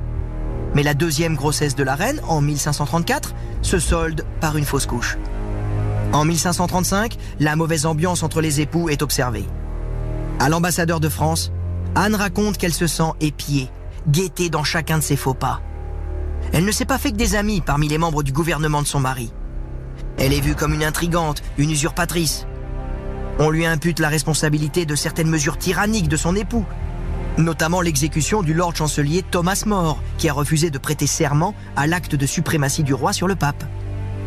Mais 0.73 0.81
la 0.81 0.93
deuxième 0.93 1.35
grossesse 1.35 1.75
de 1.75 1.83
la 1.83 1.95
reine, 1.95 2.21
en 2.27 2.41
1534, 2.41 3.35
se 3.61 3.79
solde 3.79 4.25
par 4.39 4.57
une 4.57 4.65
fausse 4.65 4.85
couche. 4.85 5.17
En 6.11 6.23
1535, 6.23 7.17
la 7.39 7.55
mauvaise 7.55 7.85
ambiance 7.85 8.23
entre 8.23 8.41
les 8.41 8.61
époux 8.61 8.89
est 8.89 9.01
observée. 9.01 9.45
À 10.39 10.49
l'ambassadeur 10.49 10.99
de 10.99 11.09
France, 11.09 11.51
Anne 11.95 12.15
raconte 12.15 12.57
qu'elle 12.57 12.73
se 12.73 12.87
sent 12.87 13.11
épiée, 13.19 13.69
guettée 14.07 14.49
dans 14.49 14.63
chacun 14.63 14.97
de 14.97 15.03
ses 15.03 15.15
faux 15.15 15.33
pas. 15.33 15.61
Elle 16.55 16.63
ne 16.63 16.71
s'est 16.71 16.85
pas 16.85 16.97
fait 16.97 17.11
que 17.11 17.17
des 17.17 17.35
amis 17.35 17.59
parmi 17.59 17.89
les 17.89 17.97
membres 17.97 18.23
du 18.23 18.31
gouvernement 18.31 18.81
de 18.81 18.87
son 18.87 19.01
mari. 19.01 19.29
Elle 20.17 20.31
est 20.31 20.39
vue 20.39 20.55
comme 20.55 20.73
une 20.73 20.85
intrigante, 20.85 21.43
une 21.57 21.69
usurpatrice. 21.69 22.47
On 23.39 23.49
lui 23.49 23.65
impute 23.65 23.99
la 23.99 24.07
responsabilité 24.07 24.85
de 24.85 24.95
certaines 24.95 25.27
mesures 25.27 25.57
tyranniques 25.57 26.07
de 26.07 26.15
son 26.15 26.33
époux, 26.33 26.63
notamment 27.37 27.81
l'exécution 27.81 28.41
du 28.41 28.53
Lord 28.53 28.73
chancelier 28.73 29.21
Thomas 29.21 29.63
More, 29.65 30.01
qui 30.17 30.29
a 30.29 30.33
refusé 30.33 30.69
de 30.69 30.77
prêter 30.77 31.07
serment 31.07 31.53
à 31.75 31.87
l'acte 31.87 32.15
de 32.15 32.25
suprématie 32.25 32.83
du 32.83 32.93
roi 32.93 33.11
sur 33.11 33.27
le 33.27 33.35
pape. 33.35 33.65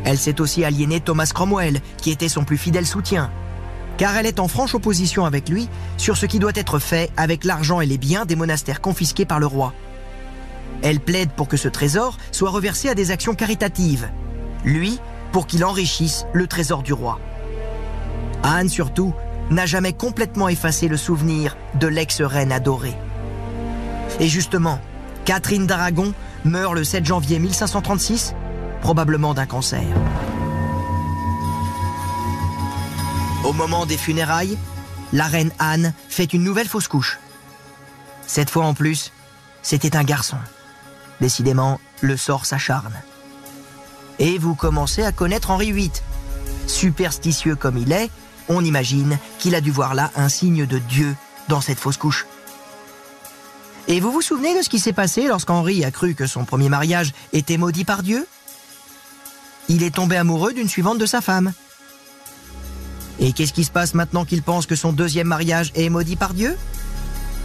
Elle 0.04 0.18
s'est 0.18 0.42
aussi 0.42 0.66
aliénée 0.66 1.00
Thomas 1.00 1.30
Cromwell, 1.34 1.80
qui 1.96 2.10
était 2.10 2.28
son 2.28 2.44
plus 2.44 2.58
fidèle 2.58 2.84
soutien, 2.84 3.30
car 3.96 4.14
elle 4.18 4.26
est 4.26 4.38
en 4.38 4.48
franche 4.48 4.74
opposition 4.74 5.24
avec 5.24 5.48
lui 5.48 5.66
sur 5.96 6.18
ce 6.18 6.26
qui 6.26 6.40
doit 6.40 6.52
être 6.56 6.78
fait 6.78 7.10
avec 7.16 7.46
l'argent 7.46 7.80
et 7.80 7.86
les 7.86 7.96
biens 7.96 8.26
des 8.26 8.36
monastères 8.36 8.82
confisqués 8.82 9.24
par 9.24 9.40
le 9.40 9.46
roi. 9.46 9.72
Elle 10.82 11.00
plaide 11.00 11.30
pour 11.30 11.48
que 11.48 11.56
ce 11.56 11.68
trésor 11.68 12.16
soit 12.30 12.50
reversé 12.50 12.88
à 12.88 12.94
des 12.94 13.10
actions 13.10 13.34
caritatives, 13.34 14.08
lui 14.64 15.00
pour 15.32 15.46
qu'il 15.46 15.64
enrichisse 15.64 16.26
le 16.32 16.46
trésor 16.46 16.82
du 16.82 16.92
roi. 16.92 17.18
Anne, 18.42 18.68
surtout, 18.68 19.14
n'a 19.50 19.66
jamais 19.66 19.92
complètement 19.92 20.48
effacé 20.48 20.88
le 20.88 20.96
souvenir 20.96 21.56
de 21.74 21.86
l'ex-reine 21.86 22.52
adorée. 22.52 22.96
Et 24.20 24.28
justement, 24.28 24.80
Catherine 25.24 25.66
d'Aragon 25.66 26.14
meurt 26.44 26.74
le 26.74 26.84
7 26.84 27.04
janvier 27.04 27.38
1536, 27.38 28.34
probablement 28.80 29.34
d'un 29.34 29.46
cancer. 29.46 29.82
Au 33.44 33.52
moment 33.52 33.86
des 33.86 33.96
funérailles, 33.96 34.58
la 35.12 35.26
reine 35.26 35.52
Anne 35.58 35.92
fait 36.08 36.32
une 36.32 36.44
nouvelle 36.44 36.68
fausse 36.68 36.88
couche. 36.88 37.18
Cette 38.26 38.50
fois 38.50 38.66
en 38.66 38.74
plus, 38.74 39.12
c'était 39.62 39.96
un 39.96 40.04
garçon. 40.04 40.36
Décidément, 41.20 41.80
le 42.00 42.16
sort 42.16 42.46
s'acharne. 42.46 42.94
Et 44.18 44.38
vous 44.38 44.54
commencez 44.54 45.02
à 45.02 45.12
connaître 45.12 45.50
Henri 45.50 45.72
VIII. 45.72 45.92
Superstitieux 46.66 47.56
comme 47.56 47.78
il 47.78 47.92
est, 47.92 48.10
on 48.48 48.64
imagine 48.64 49.18
qu'il 49.38 49.54
a 49.54 49.60
dû 49.60 49.70
voir 49.70 49.94
là 49.94 50.10
un 50.16 50.28
signe 50.28 50.66
de 50.66 50.78
Dieu 50.78 51.14
dans 51.48 51.60
cette 51.60 51.78
fausse 51.78 51.96
couche. 51.96 52.26
Et 53.86 54.00
vous 54.00 54.12
vous 54.12 54.22
souvenez 54.22 54.56
de 54.56 54.62
ce 54.62 54.68
qui 54.68 54.78
s'est 54.78 54.92
passé 54.92 55.26
lorsqu'Henri 55.28 55.84
a 55.84 55.90
cru 55.90 56.14
que 56.14 56.26
son 56.26 56.44
premier 56.44 56.68
mariage 56.68 57.12
était 57.32 57.56
maudit 57.56 57.84
par 57.84 58.02
Dieu? 58.02 58.26
Il 59.68 59.82
est 59.82 59.94
tombé 59.94 60.16
amoureux 60.16 60.52
d'une 60.52 60.68
suivante 60.68 60.98
de 60.98 61.06
sa 61.06 61.20
femme. 61.20 61.52
Et 63.18 63.32
qu'est-ce 63.32 63.52
qui 63.52 63.64
se 63.64 63.70
passe 63.70 63.94
maintenant 63.94 64.24
qu'il 64.24 64.42
pense 64.42 64.66
que 64.66 64.76
son 64.76 64.92
deuxième 64.92 65.26
mariage 65.26 65.72
est 65.74 65.88
maudit 65.88 66.16
par 66.16 66.34
Dieu? 66.34 66.56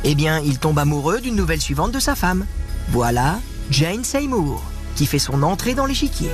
Eh 0.04 0.16
bien, 0.16 0.40
il 0.40 0.60
tombe 0.60 0.80
amoureux 0.80 1.22
d'une 1.22 1.36
nouvelle 1.36 1.62
suivante 1.62 1.92
de 1.92 2.00
sa 2.00 2.16
femme. 2.16 2.46
Voilà 2.90 3.40
Jane 3.70 4.04
Seymour, 4.04 4.62
qui 4.96 5.06
fait 5.06 5.20
son 5.20 5.42
entrée 5.44 5.74
dans 5.74 5.86
l'échiquier. 5.86 6.30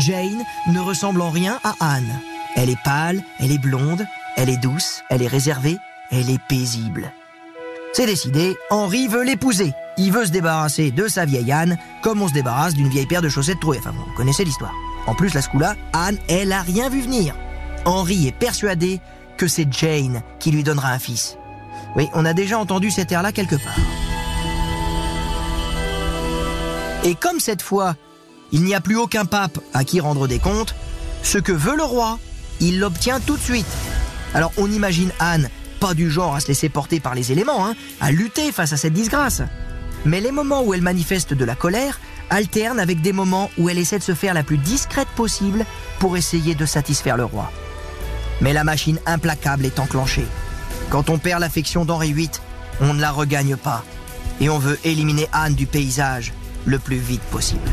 Jane 0.00 0.44
ne 0.68 0.80
ressemble 0.80 1.20
en 1.20 1.30
rien 1.30 1.58
à 1.64 1.74
Anne. 1.80 2.20
Elle 2.54 2.70
est 2.70 2.82
pâle, 2.84 3.22
elle 3.40 3.52
est 3.52 3.58
blonde, 3.58 4.06
elle 4.36 4.48
est 4.48 4.56
douce, 4.56 5.02
elle 5.10 5.22
est 5.22 5.26
réservée, 5.26 5.78
elle 6.10 6.30
est 6.30 6.42
paisible. 6.48 7.12
C'est 7.92 8.06
décidé, 8.06 8.56
Henri 8.70 9.08
veut 9.08 9.24
l'épouser. 9.24 9.72
Il 9.96 10.12
veut 10.12 10.26
se 10.26 10.30
débarrasser 10.30 10.90
de 10.90 11.08
sa 11.08 11.24
vieille 11.24 11.50
Anne, 11.50 11.78
comme 12.02 12.20
on 12.20 12.28
se 12.28 12.34
débarrasse 12.34 12.74
d'une 12.74 12.90
vieille 12.90 13.06
paire 13.06 13.22
de 13.22 13.28
chaussettes 13.30 13.60
trouées. 13.60 13.78
Enfin, 13.78 13.92
vous 13.92 14.04
connaissez 14.16 14.44
l'histoire. 14.44 14.74
En 15.06 15.14
plus, 15.14 15.32
la 15.32 15.40
ce 15.40 15.48
Anne, 15.92 16.18
elle 16.28 16.52
a 16.52 16.60
rien 16.60 16.90
vu 16.90 17.00
venir. 17.00 17.34
Henri 17.86 18.26
est 18.26 18.36
persuadé 18.36 19.00
que 19.36 19.48
c'est 19.48 19.70
Jane 19.72 20.22
qui 20.38 20.50
lui 20.50 20.62
donnera 20.62 20.90
un 20.90 20.98
fils. 20.98 21.36
Oui, 21.94 22.08
on 22.14 22.24
a 22.24 22.32
déjà 22.32 22.58
entendu 22.58 22.90
cet 22.90 23.12
air-là 23.12 23.32
quelque 23.32 23.56
part. 23.56 23.76
Et 27.04 27.14
comme 27.14 27.40
cette 27.40 27.62
fois, 27.62 27.94
il 28.52 28.64
n'y 28.64 28.74
a 28.74 28.80
plus 28.80 28.96
aucun 28.96 29.24
pape 29.24 29.58
à 29.74 29.84
qui 29.84 30.00
rendre 30.00 30.26
des 30.26 30.38
comptes, 30.38 30.74
ce 31.22 31.38
que 31.38 31.52
veut 31.52 31.76
le 31.76 31.84
roi, 31.84 32.18
il 32.60 32.80
l'obtient 32.80 33.20
tout 33.20 33.36
de 33.36 33.42
suite. 33.42 33.66
Alors 34.34 34.52
on 34.56 34.70
imagine 34.70 35.12
Anne 35.18 35.48
pas 35.80 35.94
du 35.94 36.10
genre 36.10 36.34
à 36.34 36.40
se 36.40 36.48
laisser 36.48 36.68
porter 36.68 37.00
par 37.00 37.14
les 37.14 37.32
éléments, 37.32 37.66
hein, 37.66 37.74
à 38.00 38.10
lutter 38.10 38.50
face 38.52 38.72
à 38.72 38.76
cette 38.76 38.92
disgrâce. 38.92 39.42
Mais 40.04 40.20
les 40.20 40.32
moments 40.32 40.62
où 40.62 40.74
elle 40.74 40.82
manifeste 40.82 41.34
de 41.34 41.44
la 41.44 41.54
colère 41.54 42.00
alternent 42.30 42.80
avec 42.80 43.00
des 43.02 43.12
moments 43.12 43.50
où 43.58 43.68
elle 43.68 43.78
essaie 43.78 43.98
de 43.98 44.04
se 44.04 44.14
faire 44.14 44.34
la 44.34 44.42
plus 44.42 44.58
discrète 44.58 45.08
possible 45.16 45.64
pour 45.98 46.16
essayer 46.16 46.54
de 46.54 46.66
satisfaire 46.66 47.16
le 47.16 47.24
roi. 47.24 47.50
Mais 48.40 48.52
la 48.52 48.64
machine 48.64 48.98
implacable 49.06 49.64
est 49.64 49.78
enclenchée. 49.78 50.26
Quand 50.90 51.10
on 51.10 51.18
perd 51.18 51.40
l'affection 51.40 51.84
d'Henri 51.84 52.12
VIII, 52.12 52.30
on 52.80 52.94
ne 52.94 53.00
la 53.00 53.10
regagne 53.10 53.56
pas. 53.56 53.84
Et 54.40 54.48
on 54.48 54.58
veut 54.58 54.78
éliminer 54.84 55.28
Anne 55.32 55.54
du 55.54 55.66
paysage 55.66 56.32
le 56.66 56.78
plus 56.78 56.98
vite 56.98 57.22
possible. 57.22 57.70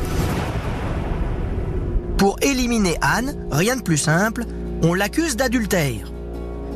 Pour 2.17 2.38
éliminer 2.41 2.97
Anne, 3.02 3.36
rien 3.52 3.76
de 3.76 3.82
plus 3.82 3.97
simple, 3.97 4.45
on 4.82 4.93
l'accuse 4.93 5.36
d'adultère. 5.36 6.12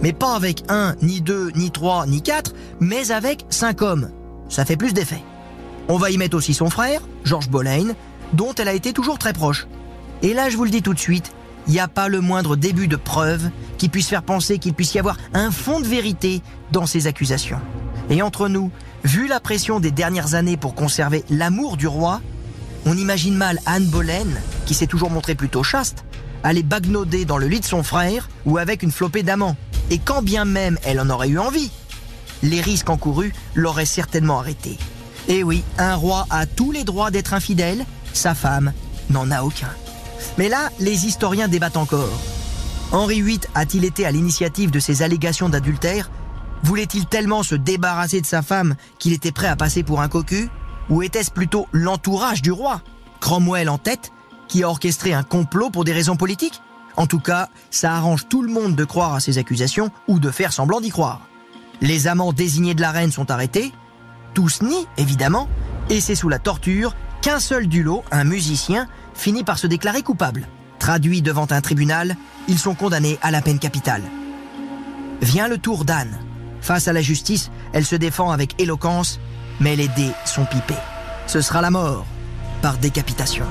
Mais 0.01 0.13
pas 0.13 0.35
avec 0.35 0.63
un, 0.67 0.95
ni 1.01 1.21
deux, 1.21 1.51
ni 1.55 1.71
trois, 1.71 2.05
ni 2.05 2.21
quatre, 2.21 2.53
mais 2.79 3.11
avec 3.11 3.45
cinq 3.49 3.81
hommes. 3.81 4.11
Ça 4.49 4.65
fait 4.65 4.77
plus 4.77 4.93
d'effet. 4.93 5.23
On 5.87 5.97
va 5.97 6.11
y 6.11 6.17
mettre 6.17 6.35
aussi 6.35 6.53
son 6.53 6.69
frère, 6.69 7.01
George 7.23 7.49
Boleyn, 7.49 7.95
dont 8.33 8.53
elle 8.55 8.67
a 8.67 8.73
été 8.73 8.93
toujours 8.93 9.17
très 9.17 9.33
proche. 9.33 9.67
Et 10.21 10.33
là, 10.33 10.49
je 10.49 10.57
vous 10.57 10.65
le 10.65 10.69
dis 10.69 10.81
tout 10.81 10.93
de 10.93 10.99
suite, 10.99 11.31
il 11.67 11.73
n'y 11.73 11.79
a 11.79 11.87
pas 11.87 12.07
le 12.07 12.21
moindre 12.21 12.55
début 12.55 12.87
de 12.87 12.95
preuve 12.95 13.49
qui 13.77 13.89
puisse 13.89 14.07
faire 14.07 14.23
penser 14.23 14.57
qu'il 14.57 14.73
puisse 14.73 14.93
y 14.93 14.99
avoir 14.99 15.17
un 15.33 15.51
fond 15.51 15.79
de 15.79 15.87
vérité 15.87 16.41
dans 16.71 16.85
ces 16.85 17.07
accusations. 17.07 17.59
Et 18.09 18.21
entre 18.21 18.47
nous, 18.47 18.71
vu 19.03 19.27
la 19.27 19.39
pression 19.39 19.79
des 19.79 19.91
dernières 19.91 20.35
années 20.35 20.57
pour 20.57 20.75
conserver 20.75 21.23
l'amour 21.29 21.77
du 21.77 21.87
roi, 21.87 22.21
on 22.85 22.97
imagine 22.97 23.35
mal 23.35 23.59
Anne 23.65 23.85
Boleyn, 23.85 24.27
qui 24.65 24.73
s'est 24.73 24.87
toujours 24.87 25.09
montrée 25.09 25.35
plutôt 25.35 25.63
chaste, 25.63 26.05
aller 26.43 26.63
bagnoder 26.63 27.25
dans 27.25 27.37
le 27.37 27.47
lit 27.47 27.59
de 27.59 27.65
son 27.65 27.83
frère 27.83 28.29
ou 28.45 28.57
avec 28.57 28.81
une 28.81 28.91
flopée 28.91 29.23
d'amants. 29.23 29.57
Et 29.89 29.99
quand 29.99 30.21
bien 30.21 30.45
même 30.45 30.77
elle 30.85 30.99
en 30.99 31.09
aurait 31.09 31.29
eu 31.29 31.39
envie, 31.39 31.71
les 32.43 32.61
risques 32.61 32.89
encourus 32.89 33.33
l'auraient 33.55 33.85
certainement 33.85 34.39
arrêté. 34.39 34.77
Et 35.27 35.43
oui, 35.43 35.63
un 35.77 35.95
roi 35.95 36.25
a 36.29 36.45
tous 36.45 36.71
les 36.71 36.85
droits 36.85 37.11
d'être 37.11 37.33
infidèle, 37.33 37.85
sa 38.13 38.33
femme 38.33 38.71
n'en 39.09 39.29
a 39.31 39.43
aucun. 39.43 39.69
Mais 40.37 40.49
là, 40.49 40.69
les 40.79 41.05
historiens 41.05 41.47
débattent 41.47 41.77
encore. 41.77 42.19
Henri 42.91 43.21
VIII 43.21 43.39
a-t-il 43.55 43.83
été 43.85 44.05
à 44.05 44.11
l'initiative 44.11 44.71
de 44.71 44.79
ces 44.79 45.01
allégations 45.01 45.49
d'adultère? 45.49 46.09
Voulait-il 46.63 47.05
tellement 47.05 47.43
se 47.43 47.55
débarrasser 47.55 48.21
de 48.21 48.25
sa 48.25 48.41
femme 48.41 48.75
qu'il 48.97 49.13
était 49.13 49.31
prêt 49.31 49.47
à 49.47 49.55
passer 49.55 49.83
pour 49.83 50.01
un 50.01 50.07
cocu? 50.07 50.49
Ou 50.89 51.03
était-ce 51.03 51.31
plutôt 51.31 51.67
l'entourage 51.71 52.41
du 52.41 52.51
roi, 52.51 52.81
Cromwell 53.19 53.69
en 53.69 53.77
tête, 53.77 54.11
qui 54.47 54.63
a 54.63 54.69
orchestré 54.69 55.13
un 55.13 55.23
complot 55.23 55.69
pour 55.69 55.83
des 55.83 55.93
raisons 55.93 56.15
politiques? 56.15 56.61
En 56.95 57.05
tout 57.05 57.19
cas, 57.19 57.49
ça 57.69 57.93
arrange 57.93 58.27
tout 58.27 58.41
le 58.41 58.51
monde 58.51 58.75
de 58.75 58.83
croire 58.83 59.13
à 59.13 59.19
ces 59.19 59.37
accusations 59.37 59.91
ou 60.07 60.19
de 60.19 60.31
faire 60.31 60.53
semblant 60.53 60.81
d'y 60.81 60.89
croire. 60.89 61.21
Les 61.81 62.07
amants 62.07 62.33
désignés 62.33 62.73
de 62.73 62.81
la 62.81 62.91
reine 62.91 63.11
sont 63.11 63.29
arrêtés, 63.29 63.71
tous 64.33 64.61
nient 64.61 64.87
évidemment, 64.97 65.47
et 65.89 66.01
c'est 66.01 66.15
sous 66.15 66.29
la 66.29 66.39
torture 66.39 66.95
qu'un 67.21 67.39
seul 67.39 67.67
du 67.67 67.83
lot, 67.83 68.03
un 68.11 68.23
musicien, 68.23 68.87
finit 69.17 69.43
par 69.43 69.57
se 69.57 69.67
déclarer 69.67 70.03
coupable. 70.03 70.47
Traduits 70.79 71.21
devant 71.21 71.47
un 71.49 71.59
tribunal, 71.59 72.15
ils 72.47 72.59
sont 72.59 72.75
condamnés 72.75 73.17
à 73.21 73.31
la 73.31 73.41
peine 73.41 73.59
capitale. 73.59 74.03
Vient 75.21 75.47
le 75.47 75.57
tour 75.57 75.83
d'Anne. 75.83 76.19
Face 76.61 76.87
à 76.87 76.93
la 76.93 77.01
justice, 77.01 77.49
elle 77.73 77.85
se 77.85 77.95
défend 77.95 78.31
avec 78.31 78.61
éloquence, 78.61 79.19
mais 79.59 79.75
les 79.75 79.87
dés 79.89 80.11
sont 80.25 80.45
pipés. 80.45 80.75
Ce 81.25 81.41
sera 81.41 81.61
la 81.61 81.71
mort 81.71 82.05
par 82.61 82.77
décapitation. 82.77 83.45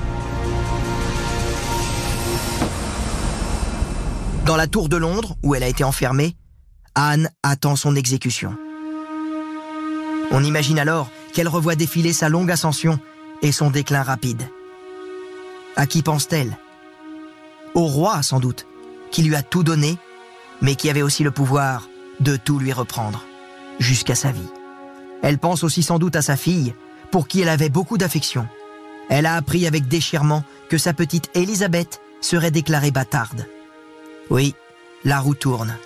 Dans 4.45 4.55
la 4.55 4.67
tour 4.67 4.87
de 4.87 4.97
Londres, 4.97 5.35
où 5.43 5.55
elle 5.55 5.63
a 5.63 5.67
été 5.67 5.83
enfermée, 5.83 6.35
Anne 6.95 7.29
attend 7.43 7.75
son 7.75 7.95
exécution. 7.95 8.55
On 10.31 10.43
imagine 10.43 10.79
alors 10.79 11.09
qu'elle 11.33 11.47
revoit 11.47 11.75
défiler 11.75 12.13
sa 12.13 12.29
longue 12.29 12.51
ascension 12.51 12.99
et 13.41 13.51
son 13.51 13.69
déclin 13.69 14.03
rapide. 14.03 14.49
À 15.77 15.85
qui 15.85 16.01
pense-t-elle? 16.01 16.57
Au 17.75 17.85
roi, 17.85 18.23
sans 18.23 18.39
doute, 18.39 18.65
qui 19.11 19.21
lui 19.21 19.35
a 19.35 19.43
tout 19.43 19.63
donné, 19.63 19.97
mais 20.59 20.75
qui 20.75 20.89
avait 20.89 21.03
aussi 21.03 21.23
le 21.23 21.29
pouvoir 21.29 21.87
de 22.19 22.35
tout 22.35 22.57
lui 22.57 22.73
reprendre, 22.73 23.23
jusqu'à 23.79 24.15
sa 24.15 24.31
vie. 24.31 24.49
Elle 25.21 25.37
pense 25.37 25.63
aussi 25.63 25.83
sans 25.83 25.99
doute 25.99 26.15
à 26.15 26.23
sa 26.23 26.35
fille, 26.35 26.73
pour 27.11 27.27
qui 27.27 27.41
elle 27.41 27.49
avait 27.49 27.69
beaucoup 27.69 27.99
d'affection. 27.99 28.47
Elle 29.09 29.27
a 29.27 29.35
appris 29.35 29.67
avec 29.67 29.87
déchirement 29.87 30.43
que 30.67 30.79
sa 30.79 30.93
petite 30.93 31.29
Élisabeth 31.35 32.01
serait 32.21 32.51
déclarée 32.51 32.91
bâtarde. 32.91 33.47
Oui, 34.31 34.55
la 35.03 35.19
roue 35.19 35.35
tourne. 35.35 35.77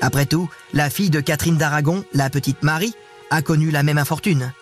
Après 0.00 0.26
tout, 0.26 0.48
la 0.72 0.90
fille 0.90 1.10
de 1.10 1.20
Catherine 1.20 1.58
d'Aragon, 1.58 2.04
la 2.14 2.30
petite 2.30 2.62
Marie, 2.62 2.94
a 3.30 3.42
connu 3.42 3.72
la 3.72 3.82
même 3.82 3.98
infortune. 3.98 4.52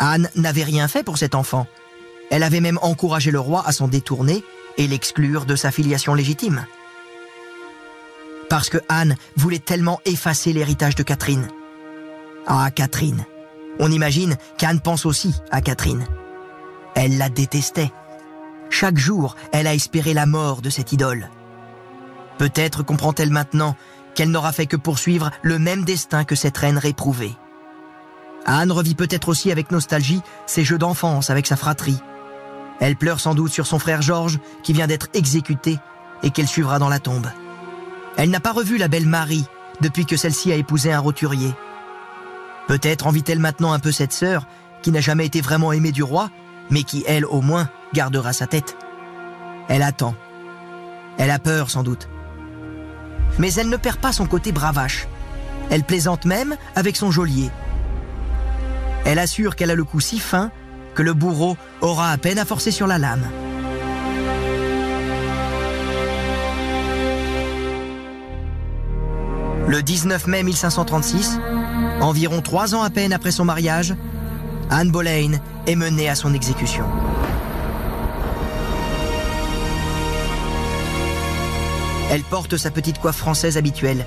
Anne 0.00 0.28
n'avait 0.34 0.64
rien 0.64 0.88
fait 0.88 1.04
pour 1.04 1.16
cet 1.16 1.36
enfant, 1.36 1.68
elle 2.30 2.42
avait 2.42 2.60
même 2.60 2.78
encouragé 2.82 3.30
le 3.30 3.40
roi 3.40 3.62
à 3.66 3.72
s'en 3.72 3.88
détourner 3.88 4.44
et 4.76 4.86
l'exclure 4.86 5.46
de 5.46 5.56
sa 5.56 5.70
filiation 5.70 6.14
légitime. 6.14 6.66
Parce 8.48 8.70
que 8.70 8.78
Anne 8.88 9.16
voulait 9.36 9.58
tellement 9.58 10.00
effacer 10.04 10.52
l'héritage 10.52 10.94
de 10.94 11.02
Catherine. 11.02 11.48
Ah, 12.46 12.70
Catherine. 12.70 13.26
On 13.78 13.92
imagine 13.92 14.36
qu'Anne 14.56 14.80
pense 14.80 15.06
aussi 15.06 15.34
à 15.50 15.60
Catherine. 15.60 16.06
Elle 16.94 17.18
la 17.18 17.28
détestait. 17.28 17.92
Chaque 18.70 18.98
jour, 18.98 19.36
elle 19.52 19.66
a 19.66 19.74
espéré 19.74 20.14
la 20.14 20.26
mort 20.26 20.62
de 20.62 20.70
cette 20.70 20.92
idole. 20.92 21.30
Peut-être 22.38 22.82
comprend-elle 22.82 23.30
maintenant 23.30 23.76
qu'elle 24.14 24.30
n'aura 24.30 24.52
fait 24.52 24.66
que 24.66 24.76
poursuivre 24.76 25.30
le 25.42 25.58
même 25.58 25.84
destin 25.84 26.24
que 26.24 26.34
cette 26.34 26.56
reine 26.56 26.78
réprouvée. 26.78 27.36
Anne 28.46 28.72
revit 28.72 28.94
peut-être 28.94 29.28
aussi 29.28 29.52
avec 29.52 29.70
nostalgie 29.70 30.22
ses 30.46 30.64
jeux 30.64 30.78
d'enfance 30.78 31.30
avec 31.30 31.46
sa 31.46 31.56
fratrie, 31.56 32.00
elle 32.80 32.96
pleure 32.96 33.20
sans 33.20 33.34
doute 33.34 33.52
sur 33.52 33.66
son 33.66 33.78
frère 33.78 34.02
Georges, 34.02 34.38
qui 34.62 34.72
vient 34.72 34.86
d'être 34.86 35.08
exécuté 35.14 35.78
et 36.22 36.30
qu'elle 36.30 36.48
suivra 36.48 36.78
dans 36.78 36.88
la 36.88 36.98
tombe. 36.98 37.28
Elle 38.16 38.30
n'a 38.30 38.40
pas 38.40 38.52
revu 38.52 38.78
la 38.78 38.88
belle 38.88 39.06
Marie 39.06 39.44
depuis 39.80 40.06
que 40.06 40.16
celle-ci 40.16 40.52
a 40.52 40.56
épousé 40.56 40.92
un 40.92 40.98
roturier. 40.98 41.52
Peut-être 42.66 43.06
envie-t-elle 43.06 43.38
maintenant 43.38 43.72
un 43.72 43.78
peu 43.78 43.92
cette 43.92 44.12
sœur, 44.12 44.46
qui 44.82 44.90
n'a 44.90 45.00
jamais 45.00 45.26
été 45.26 45.40
vraiment 45.40 45.72
aimée 45.72 45.92
du 45.92 46.02
roi, 46.02 46.30
mais 46.70 46.82
qui, 46.82 47.04
elle, 47.06 47.24
au 47.24 47.40
moins, 47.40 47.68
gardera 47.94 48.32
sa 48.32 48.46
tête. 48.46 48.76
Elle 49.68 49.82
attend. 49.82 50.14
Elle 51.16 51.30
a 51.30 51.38
peur, 51.38 51.70
sans 51.70 51.82
doute. 51.82 52.08
Mais 53.38 53.52
elle 53.54 53.68
ne 53.68 53.76
perd 53.76 53.98
pas 53.98 54.12
son 54.12 54.26
côté 54.26 54.52
bravache. 54.52 55.06
Elle 55.70 55.84
plaisante 55.84 56.24
même 56.24 56.56
avec 56.74 56.96
son 56.96 57.10
geôlier. 57.10 57.50
Elle 59.04 59.18
assure 59.18 59.56
qu'elle 59.56 59.70
a 59.70 59.74
le 59.74 59.84
cou 59.84 60.00
si 60.00 60.18
fin 60.18 60.50
que 60.98 61.04
le 61.04 61.14
bourreau 61.14 61.56
aura 61.80 62.10
à 62.10 62.18
peine 62.18 62.40
à 62.40 62.44
forcer 62.44 62.72
sur 62.72 62.88
la 62.88 62.98
lame. 62.98 63.24
Le 69.68 69.80
19 69.80 70.26
mai 70.26 70.42
1536, 70.42 71.38
environ 72.00 72.42
trois 72.42 72.74
ans 72.74 72.82
à 72.82 72.90
peine 72.90 73.12
après 73.12 73.30
son 73.30 73.44
mariage, 73.44 73.94
Anne 74.70 74.90
Boleyn 74.90 75.38
est 75.68 75.76
menée 75.76 76.08
à 76.08 76.16
son 76.16 76.34
exécution. 76.34 76.84
Elle 82.10 82.24
porte 82.24 82.56
sa 82.56 82.72
petite 82.72 82.98
coiffe 82.98 83.18
française 83.18 83.56
habituelle. 83.56 84.04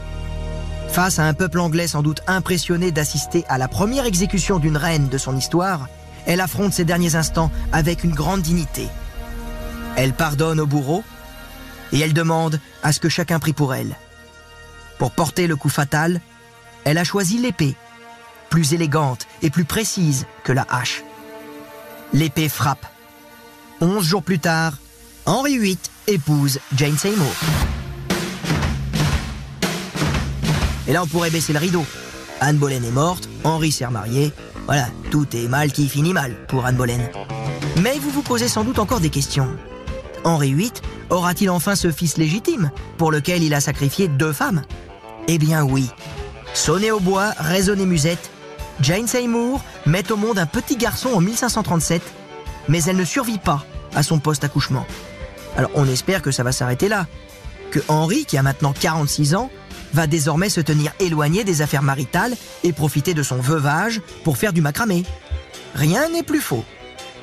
Face 0.90 1.20
à 1.20 1.24
un 1.24 1.34
peuple 1.34 1.62
anglais 1.62 1.88
sans 1.88 2.04
doute 2.04 2.20
impressionné 2.28 2.92
d'assister 2.92 3.46
à 3.48 3.58
la 3.58 3.70
première 3.70 4.06
exécution 4.06 4.60
d'une 4.60 4.76
reine 4.76 5.08
de 5.08 5.18
son 5.18 5.38
histoire, 5.38 5.88
elle 6.26 6.42
affronte 6.42 6.74
ses 6.74 6.86
derniers 6.86 7.16
instants 7.16 7.52
avec 7.72 8.04
une 8.04 8.14
grande 8.14 8.42
dignité. 8.42 8.88
Elle 9.96 10.14
pardonne 10.14 10.60
au 10.60 10.66
bourreau 10.66 11.04
et 11.92 12.00
elle 12.00 12.14
demande 12.14 12.60
à 12.84 12.92
ce 12.92 13.00
que 13.00 13.10
chacun 13.10 13.40
prie 13.40 13.54
pour 13.54 13.74
elle. 13.74 13.96
Pour 14.98 15.12
porter 15.12 15.48
le 15.48 15.56
coup 15.56 15.70
fatal, 15.70 16.22
elle 16.84 16.98
a 16.98 17.04
choisi 17.04 17.38
l'épée, 17.38 17.76
plus 18.50 18.74
élégante 18.74 19.28
et 19.42 19.50
plus 19.50 19.66
précise 19.66 20.26
que 20.44 20.52
la 20.52 20.66
hache. 20.70 21.04
L'épée 22.14 22.50
frappe. 22.50 22.86
Onze 23.80 24.06
jours 24.06 24.24
plus 24.24 24.40
tard, 24.40 24.74
Henri 25.26 25.58
VIII 25.58 25.78
épouse 26.08 26.60
Jane 26.76 26.98
Seymour. 26.98 27.34
Et 30.88 30.94
là, 30.94 31.04
on 31.04 31.08
pourrait 31.08 31.30
baisser 31.30 31.54
le 31.54 31.60
rideau. 31.60 31.86
Anne 32.40 32.58
Boleyn 32.58 32.84
est 32.84 32.92
morte, 32.92 33.30
Henri 33.44 33.72
s'est 33.72 33.86
remarié. 33.86 34.34
Voilà, 34.74 34.88
tout 35.10 35.28
est 35.36 35.50
mal 35.50 35.70
qui 35.74 35.90
finit 35.90 36.14
mal 36.14 36.34
pour 36.48 36.66
Anne 36.66 36.78
Boleyn. 36.78 37.02
Mais 37.82 38.00
vous 38.00 38.10
vous 38.10 38.22
posez 38.22 38.48
sans 38.48 38.64
doute 38.64 38.80
encore 38.80 39.02
des 39.02 39.10
questions. 39.10 39.50
Henri 40.24 40.54
VIII 40.54 40.72
aura-t-il 41.10 41.50
enfin 41.50 41.76
ce 41.76 41.92
fils 41.92 42.16
légitime 42.16 42.72
pour 42.98 43.12
lequel 43.12 43.44
il 43.44 43.54
a 43.54 43.60
sacrifié 43.60 44.08
deux 44.08 44.32
femmes? 44.32 44.62
Eh 45.28 45.40
bien 45.40 45.66
oui. 45.66 45.90
Sonné 46.54 46.90
au 46.90 47.02
bois, 47.02 47.34
résonné 47.38 47.86
musette, 47.86 48.32
Jane 48.80 49.08
Seymour 49.08 49.62
met 49.86 50.10
au 50.10 50.16
monde 50.16 50.40
un 50.40 50.46
petit 50.46 50.78
garçon 50.78 51.10
en 51.16 51.20
1537, 51.20 52.02
mais 52.70 52.82
elle 52.86 52.96
ne 52.96 53.04
survit 53.04 53.40
pas 53.40 53.66
à 53.94 54.04
son 54.04 54.20
post-accouchement. 54.20 54.86
Alors 55.58 55.72
on 55.76 55.86
espère 55.86 56.22
que 56.22 56.32
ça 56.32 56.44
va 56.44 56.54
s'arrêter 56.54 56.88
là, 56.88 57.08
que 57.72 57.82
Henri, 57.90 58.24
qui 58.24 58.38
a 58.38 58.42
maintenant 58.42 58.72
46 58.72 59.36
ans, 59.36 59.50
va 59.94 60.08
désormais 60.08 60.50
se 60.50 60.62
tenir 60.62 60.92
éloigné 61.00 61.44
des 61.44 61.62
affaires 61.62 61.84
maritales 61.84 62.36
et 62.64 62.74
profiter 62.74 63.14
de 63.14 63.24
son 63.24 63.38
veuvage 63.38 64.02
pour 64.24 64.38
faire 64.38 64.54
du 64.54 64.62
macramé. 64.62 65.04
Rien 65.76 66.10
n'est 66.10 66.24
plus 66.24 66.42
faux. 66.42 66.66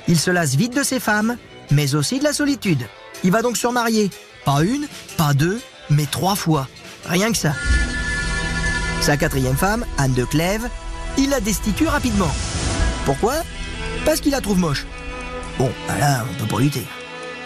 Il 0.07 0.19
se 0.19 0.31
lasse 0.31 0.55
vite 0.55 0.75
de 0.75 0.83
ses 0.83 1.01
femmes, 1.01 1.37
mais 1.71 1.95
aussi 1.95 2.19
de 2.19 2.25
la 2.25 2.33
solitude. 2.33 2.87
Il 3.25 3.31
va 3.31 3.43
donc 3.43 3.57
se 3.57 3.67
remarier. 3.67 4.11
Pas 4.45 4.63
une, 4.63 4.87
pas 5.17 5.35
deux, 5.35 5.61
mais 5.91 6.07
trois 6.07 6.35
fois. 6.35 6.69
Rien 7.07 7.31
que 7.33 7.39
ça. 7.39 7.53
Sa 9.01 9.17
quatrième 9.17 9.57
femme, 9.57 9.85
Anne 9.97 10.15
de 10.15 10.25
Clèves, 10.25 10.69
il 11.17 11.31
la 11.31 11.41
destitue 11.41 11.87
rapidement. 11.87 12.31
Pourquoi? 13.05 13.35
Parce 14.05 14.21
qu'il 14.21 14.33
la 14.33 14.41
trouve 14.41 14.59
moche. 14.59 14.87
Bon, 15.59 15.71
bah 15.87 15.99
là, 15.99 16.25
on 16.31 16.45
peut 16.45 16.55
pas 16.55 16.61
lutter. 16.61 16.87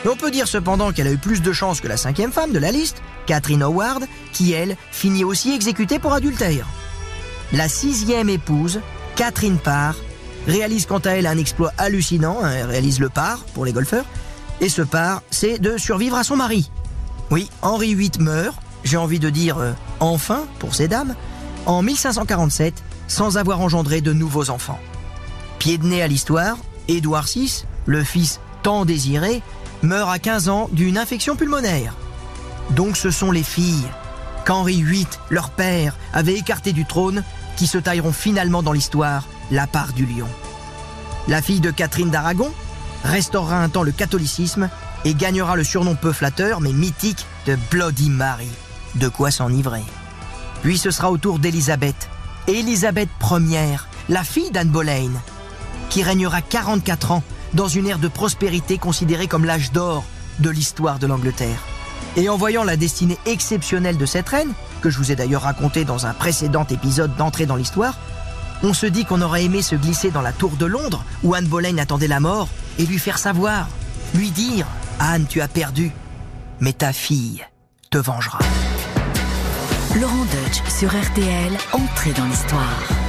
On 0.04 0.16
peut 0.16 0.30
dire 0.30 0.48
cependant 0.48 0.92
qu'elle 0.92 1.06
a 1.06 1.12
eu 1.12 1.18
plus 1.18 1.42
de 1.42 1.52
chance 1.52 1.80
que 1.80 1.88
la 1.88 1.96
cinquième 1.96 2.32
femme 2.32 2.52
de 2.52 2.58
la 2.58 2.72
liste, 2.72 3.02
Catherine 3.26 3.62
Howard, 3.62 4.04
qui 4.32 4.52
elle 4.52 4.76
finit 4.90 5.24
aussi 5.24 5.52
exécutée 5.52 5.98
pour 5.98 6.12
adultère. 6.12 6.66
La 7.52 7.68
sixième 7.68 8.28
épouse, 8.28 8.80
Catherine 9.16 9.58
Parr, 9.58 9.94
réalise 10.46 10.86
quant 10.86 10.98
à 10.98 11.10
elle 11.10 11.26
un 11.26 11.38
exploit 11.38 11.72
hallucinant, 11.78 12.38
hein, 12.42 12.52
elle 12.52 12.70
réalise 12.70 12.98
le 12.98 13.08
par 13.08 13.44
pour 13.54 13.64
les 13.64 13.72
golfeurs, 13.72 14.06
et 14.60 14.68
ce 14.68 14.82
par, 14.82 15.22
c'est 15.30 15.58
de 15.58 15.76
survivre 15.76 16.16
à 16.16 16.24
son 16.24 16.36
mari. 16.36 16.70
Oui, 17.30 17.50
Henri 17.62 17.94
VIII 17.94 18.10
meurt, 18.20 18.56
j'ai 18.84 18.96
envie 18.96 19.18
de 19.18 19.30
dire 19.30 19.58
euh, 19.58 19.72
enfin 20.00 20.46
pour 20.58 20.74
ces 20.74 20.88
dames, 20.88 21.14
en 21.66 21.82
1547, 21.82 22.82
sans 23.08 23.38
avoir 23.38 23.60
engendré 23.60 24.00
de 24.00 24.12
nouveaux 24.12 24.50
enfants. 24.50 24.80
Pied 25.58 25.78
de 25.78 25.86
nez 25.86 26.02
à 26.02 26.08
l'histoire, 26.08 26.56
Édouard 26.88 27.26
VI, 27.26 27.64
le 27.86 28.02
fils 28.02 28.40
tant 28.62 28.84
désiré, 28.84 29.42
meurt 29.82 30.10
à 30.10 30.18
15 30.18 30.48
ans 30.48 30.68
d'une 30.72 30.98
infection 30.98 31.36
pulmonaire. 31.36 31.94
Donc 32.70 32.96
ce 32.96 33.10
sont 33.10 33.30
les 33.30 33.42
filles 33.42 33.86
qu'Henri 34.44 34.82
VIII, 34.82 35.06
leur 35.30 35.50
père, 35.50 35.96
avait 36.12 36.34
écartées 36.34 36.72
du 36.72 36.84
trône 36.84 37.22
qui 37.56 37.66
se 37.66 37.78
tailleront 37.78 38.12
finalement 38.12 38.62
dans 38.62 38.72
l'histoire 38.72 39.24
la 39.50 39.66
part 39.66 39.92
du 39.92 40.06
lion. 40.06 40.28
La 41.28 41.42
fille 41.42 41.60
de 41.60 41.70
Catherine 41.70 42.10
d'Aragon 42.10 42.50
restaurera 43.04 43.62
un 43.62 43.68
temps 43.68 43.82
le 43.82 43.92
catholicisme 43.92 44.68
et 45.04 45.14
gagnera 45.14 45.56
le 45.56 45.64
surnom 45.64 45.94
peu 45.94 46.12
flatteur 46.12 46.60
mais 46.60 46.72
mythique 46.72 47.26
de 47.46 47.56
Bloody 47.70 48.10
Mary. 48.10 48.48
De 48.94 49.08
quoi 49.08 49.30
s'enivrer. 49.30 49.82
Puis 50.62 50.78
ce 50.78 50.90
sera 50.90 51.10
au 51.10 51.18
tour 51.18 51.38
d'Élisabeth, 51.38 52.08
Élisabeth 52.46 53.08
Ier, 53.30 53.76
la 54.08 54.22
fille 54.22 54.50
d'Anne 54.50 54.68
Boleyn, 54.68 55.12
qui 55.88 56.02
régnera 56.02 56.40
44 56.40 57.12
ans 57.12 57.22
dans 57.54 57.68
une 57.68 57.86
ère 57.86 57.98
de 57.98 58.08
prospérité 58.08 58.78
considérée 58.78 59.26
comme 59.26 59.44
l'âge 59.44 59.72
d'or 59.72 60.04
de 60.38 60.50
l'histoire 60.50 60.98
de 60.98 61.06
l'Angleterre. 61.06 61.71
Et 62.16 62.28
en 62.28 62.36
voyant 62.36 62.64
la 62.64 62.76
destinée 62.76 63.18
exceptionnelle 63.26 63.96
de 63.96 64.06
cette 64.06 64.28
reine, 64.28 64.52
que 64.80 64.90
je 64.90 64.98
vous 64.98 65.12
ai 65.12 65.16
d'ailleurs 65.16 65.42
raconté 65.42 65.84
dans 65.84 66.06
un 66.06 66.12
précédent 66.12 66.66
épisode 66.70 67.16
d'entrée 67.16 67.46
dans 67.46 67.56
l'histoire, 67.56 67.98
on 68.62 68.74
se 68.74 68.86
dit 68.86 69.04
qu'on 69.04 69.22
aurait 69.22 69.44
aimé 69.44 69.62
se 69.62 69.74
glisser 69.74 70.10
dans 70.10 70.22
la 70.22 70.32
tour 70.32 70.52
de 70.52 70.66
Londres 70.66 71.04
où 71.24 71.34
Anne 71.34 71.46
Boleyn 71.46 71.78
attendait 71.78 72.08
la 72.08 72.20
mort 72.20 72.48
et 72.78 72.86
lui 72.86 72.98
faire 72.98 73.18
savoir, 73.18 73.68
lui 74.14 74.30
dire 74.30 74.66
Anne, 75.00 75.26
tu 75.28 75.40
as 75.40 75.48
perdu, 75.48 75.90
mais 76.60 76.72
ta 76.72 76.92
fille 76.92 77.44
te 77.90 77.98
vengera. 77.98 78.38
Laurent 80.00 80.24
Deutsch 80.24 80.62
sur 80.68 80.88
RTL, 80.88 81.52
entrée 81.72 82.12
dans 82.12 82.24
l'histoire. 82.24 83.01